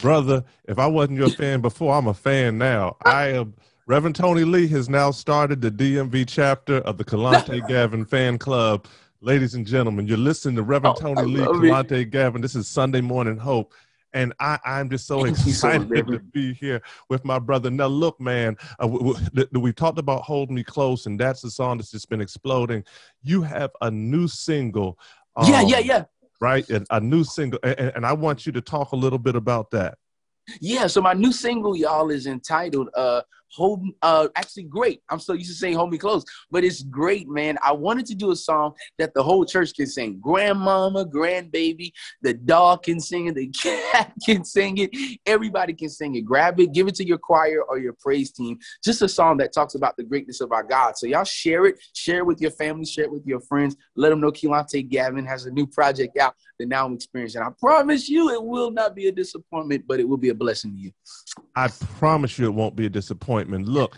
brother, 0.01 0.43
if 0.65 0.79
I 0.79 0.87
wasn't 0.87 1.19
your 1.19 1.29
fan 1.29 1.61
before, 1.61 1.95
I'm 1.95 2.07
a 2.07 2.13
fan 2.13 2.57
now. 2.57 2.97
I 3.05 3.27
am. 3.27 3.53
Reverend 3.87 4.15
Tony 4.15 4.43
Lee 4.43 4.67
has 4.67 4.87
now 4.87 5.09
started 5.09 5.61
the 5.61 5.71
DMV 5.71 6.25
chapter 6.27 6.77
of 6.77 6.97
the 6.97 7.03
Kelontae 7.03 7.67
Gavin 7.67 8.05
fan 8.05 8.37
club. 8.37 8.85
Ladies 9.21 9.55
and 9.55 9.65
gentlemen, 9.65 10.07
you're 10.07 10.17
listening 10.17 10.55
to 10.57 10.63
Reverend 10.63 10.97
oh, 10.99 11.15
Tony 11.15 11.37
Lee, 11.37 11.45
Kelontae 11.45 12.01
it. 12.01 12.11
Gavin. 12.11 12.41
This 12.41 12.55
is 12.55 12.67
Sunday 12.67 13.01
Morning 13.01 13.37
Hope. 13.37 13.73
And 14.13 14.33
I, 14.39 14.59
I'm 14.63 14.89
just 14.89 15.07
so 15.07 15.25
excited 15.25 15.89
so 15.89 16.03
to 16.03 16.19
be 16.19 16.53
here 16.53 16.81
with 17.09 17.25
my 17.25 17.39
brother. 17.39 17.69
Now, 17.69 17.87
look, 17.87 18.19
man, 18.19 18.57
uh, 18.81 18.87
we, 18.87 19.15
we, 19.33 19.59
we 19.59 19.73
talked 19.73 19.99
about 19.99 20.21
Hold 20.21 20.51
Me 20.51 20.63
Close, 20.63 21.05
and 21.05 21.19
that's 21.19 21.41
the 21.41 21.51
song 21.51 21.77
that's 21.77 21.91
just 21.91 22.09
been 22.09 22.21
exploding. 22.21 22.83
You 23.23 23.41
have 23.41 23.71
a 23.81 23.89
new 23.91 24.27
single. 24.27 24.99
Um, 25.35 25.51
yeah, 25.51 25.61
yeah, 25.61 25.79
yeah 25.79 26.03
right? 26.39 26.67
And 26.69 26.85
a 26.89 26.99
new 26.99 27.23
single, 27.23 27.59
and, 27.63 27.91
and 27.95 28.05
I 28.05 28.13
want 28.13 28.45
you 28.45 28.51
to 28.53 28.61
talk 28.61 28.91
a 28.91 28.95
little 28.95 29.19
bit 29.19 29.35
about 29.35 29.71
that. 29.71 29.97
Yeah, 30.61 30.87
so 30.87 31.01
my 31.01 31.13
new 31.13 31.31
single, 31.31 31.75
y'all, 31.75 32.09
is 32.09 32.27
entitled 32.27 32.89
uh 32.95 33.21
Hold 33.53 33.83
uh 34.03 34.27
actually 34.35 34.63
great. 34.63 35.01
I'm 35.09 35.19
so 35.19 35.33
used 35.33 35.49
to 35.49 35.55
saying 35.55 35.75
hold 35.75 35.91
me 35.91 35.97
close, 35.97 36.23
but 36.51 36.63
it's 36.63 36.83
great, 36.83 37.27
man. 37.27 37.57
I 37.63 37.71
wanted 37.71 38.05
to 38.07 38.15
do 38.15 38.31
a 38.31 38.35
song 38.35 38.73
that 38.99 39.13
the 39.15 39.23
whole 39.23 39.43
church 39.43 39.73
can 39.73 39.87
sing. 39.87 40.19
Grandmama, 40.19 41.05
grandbaby, 41.05 41.91
the 42.21 42.35
dog 42.35 42.83
can 42.83 42.99
sing 42.99 43.27
it, 43.27 43.35
the 43.35 43.47
cat 43.91 44.13
can 44.23 44.45
sing 44.45 44.77
it, 44.77 45.19
everybody 45.25 45.73
can 45.73 45.89
sing 45.89 46.15
it. 46.15 46.21
Grab 46.21 46.59
it, 46.59 46.73
give 46.73 46.87
it 46.87 46.95
to 46.95 47.07
your 47.07 47.17
choir 47.17 47.63
or 47.67 47.79
your 47.79 47.93
praise 47.93 48.31
team. 48.31 48.59
Just 48.83 49.01
a 49.01 49.09
song 49.09 49.37
that 49.37 49.51
talks 49.51 49.73
about 49.73 49.97
the 49.97 50.03
greatness 50.03 50.41
of 50.41 50.51
our 50.51 50.63
God. 50.63 50.95
So 50.97 51.07
y'all 51.07 51.23
share 51.23 51.65
it, 51.65 51.79
share 51.93 52.19
it 52.19 52.25
with 52.27 52.41
your 52.41 52.51
family, 52.51 52.85
share 52.85 53.05
it 53.05 53.11
with 53.11 53.25
your 53.25 53.41
friends. 53.41 53.75
Let 53.95 54.09
them 54.09 54.21
know 54.21 54.31
Kelontae 54.31 54.87
Gavin 54.87 55.25
has 55.25 55.47
a 55.47 55.51
new 55.51 55.65
project 55.65 56.19
out 56.19 56.35
that 56.59 56.67
now 56.67 56.85
I'm 56.85 56.93
experiencing. 56.93 57.41
I 57.41 57.49
promise 57.59 58.07
you 58.07 58.29
it 58.29 58.43
will 58.43 58.69
not 58.69 58.95
be 58.95 59.07
a 59.07 59.11
disappointment, 59.11 59.85
but 59.87 59.99
it 59.99 60.07
will 60.07 60.17
be 60.17 60.29
a 60.29 60.35
blessing 60.35 60.71
to 60.73 60.77
you. 60.77 60.91
I 61.55 61.69
promise 61.97 62.37
you 62.37 62.45
it 62.45 62.53
won't 62.53 62.75
be 62.75 62.85
a 62.85 62.89
disappointment. 62.89 63.67
Look, 63.67 63.97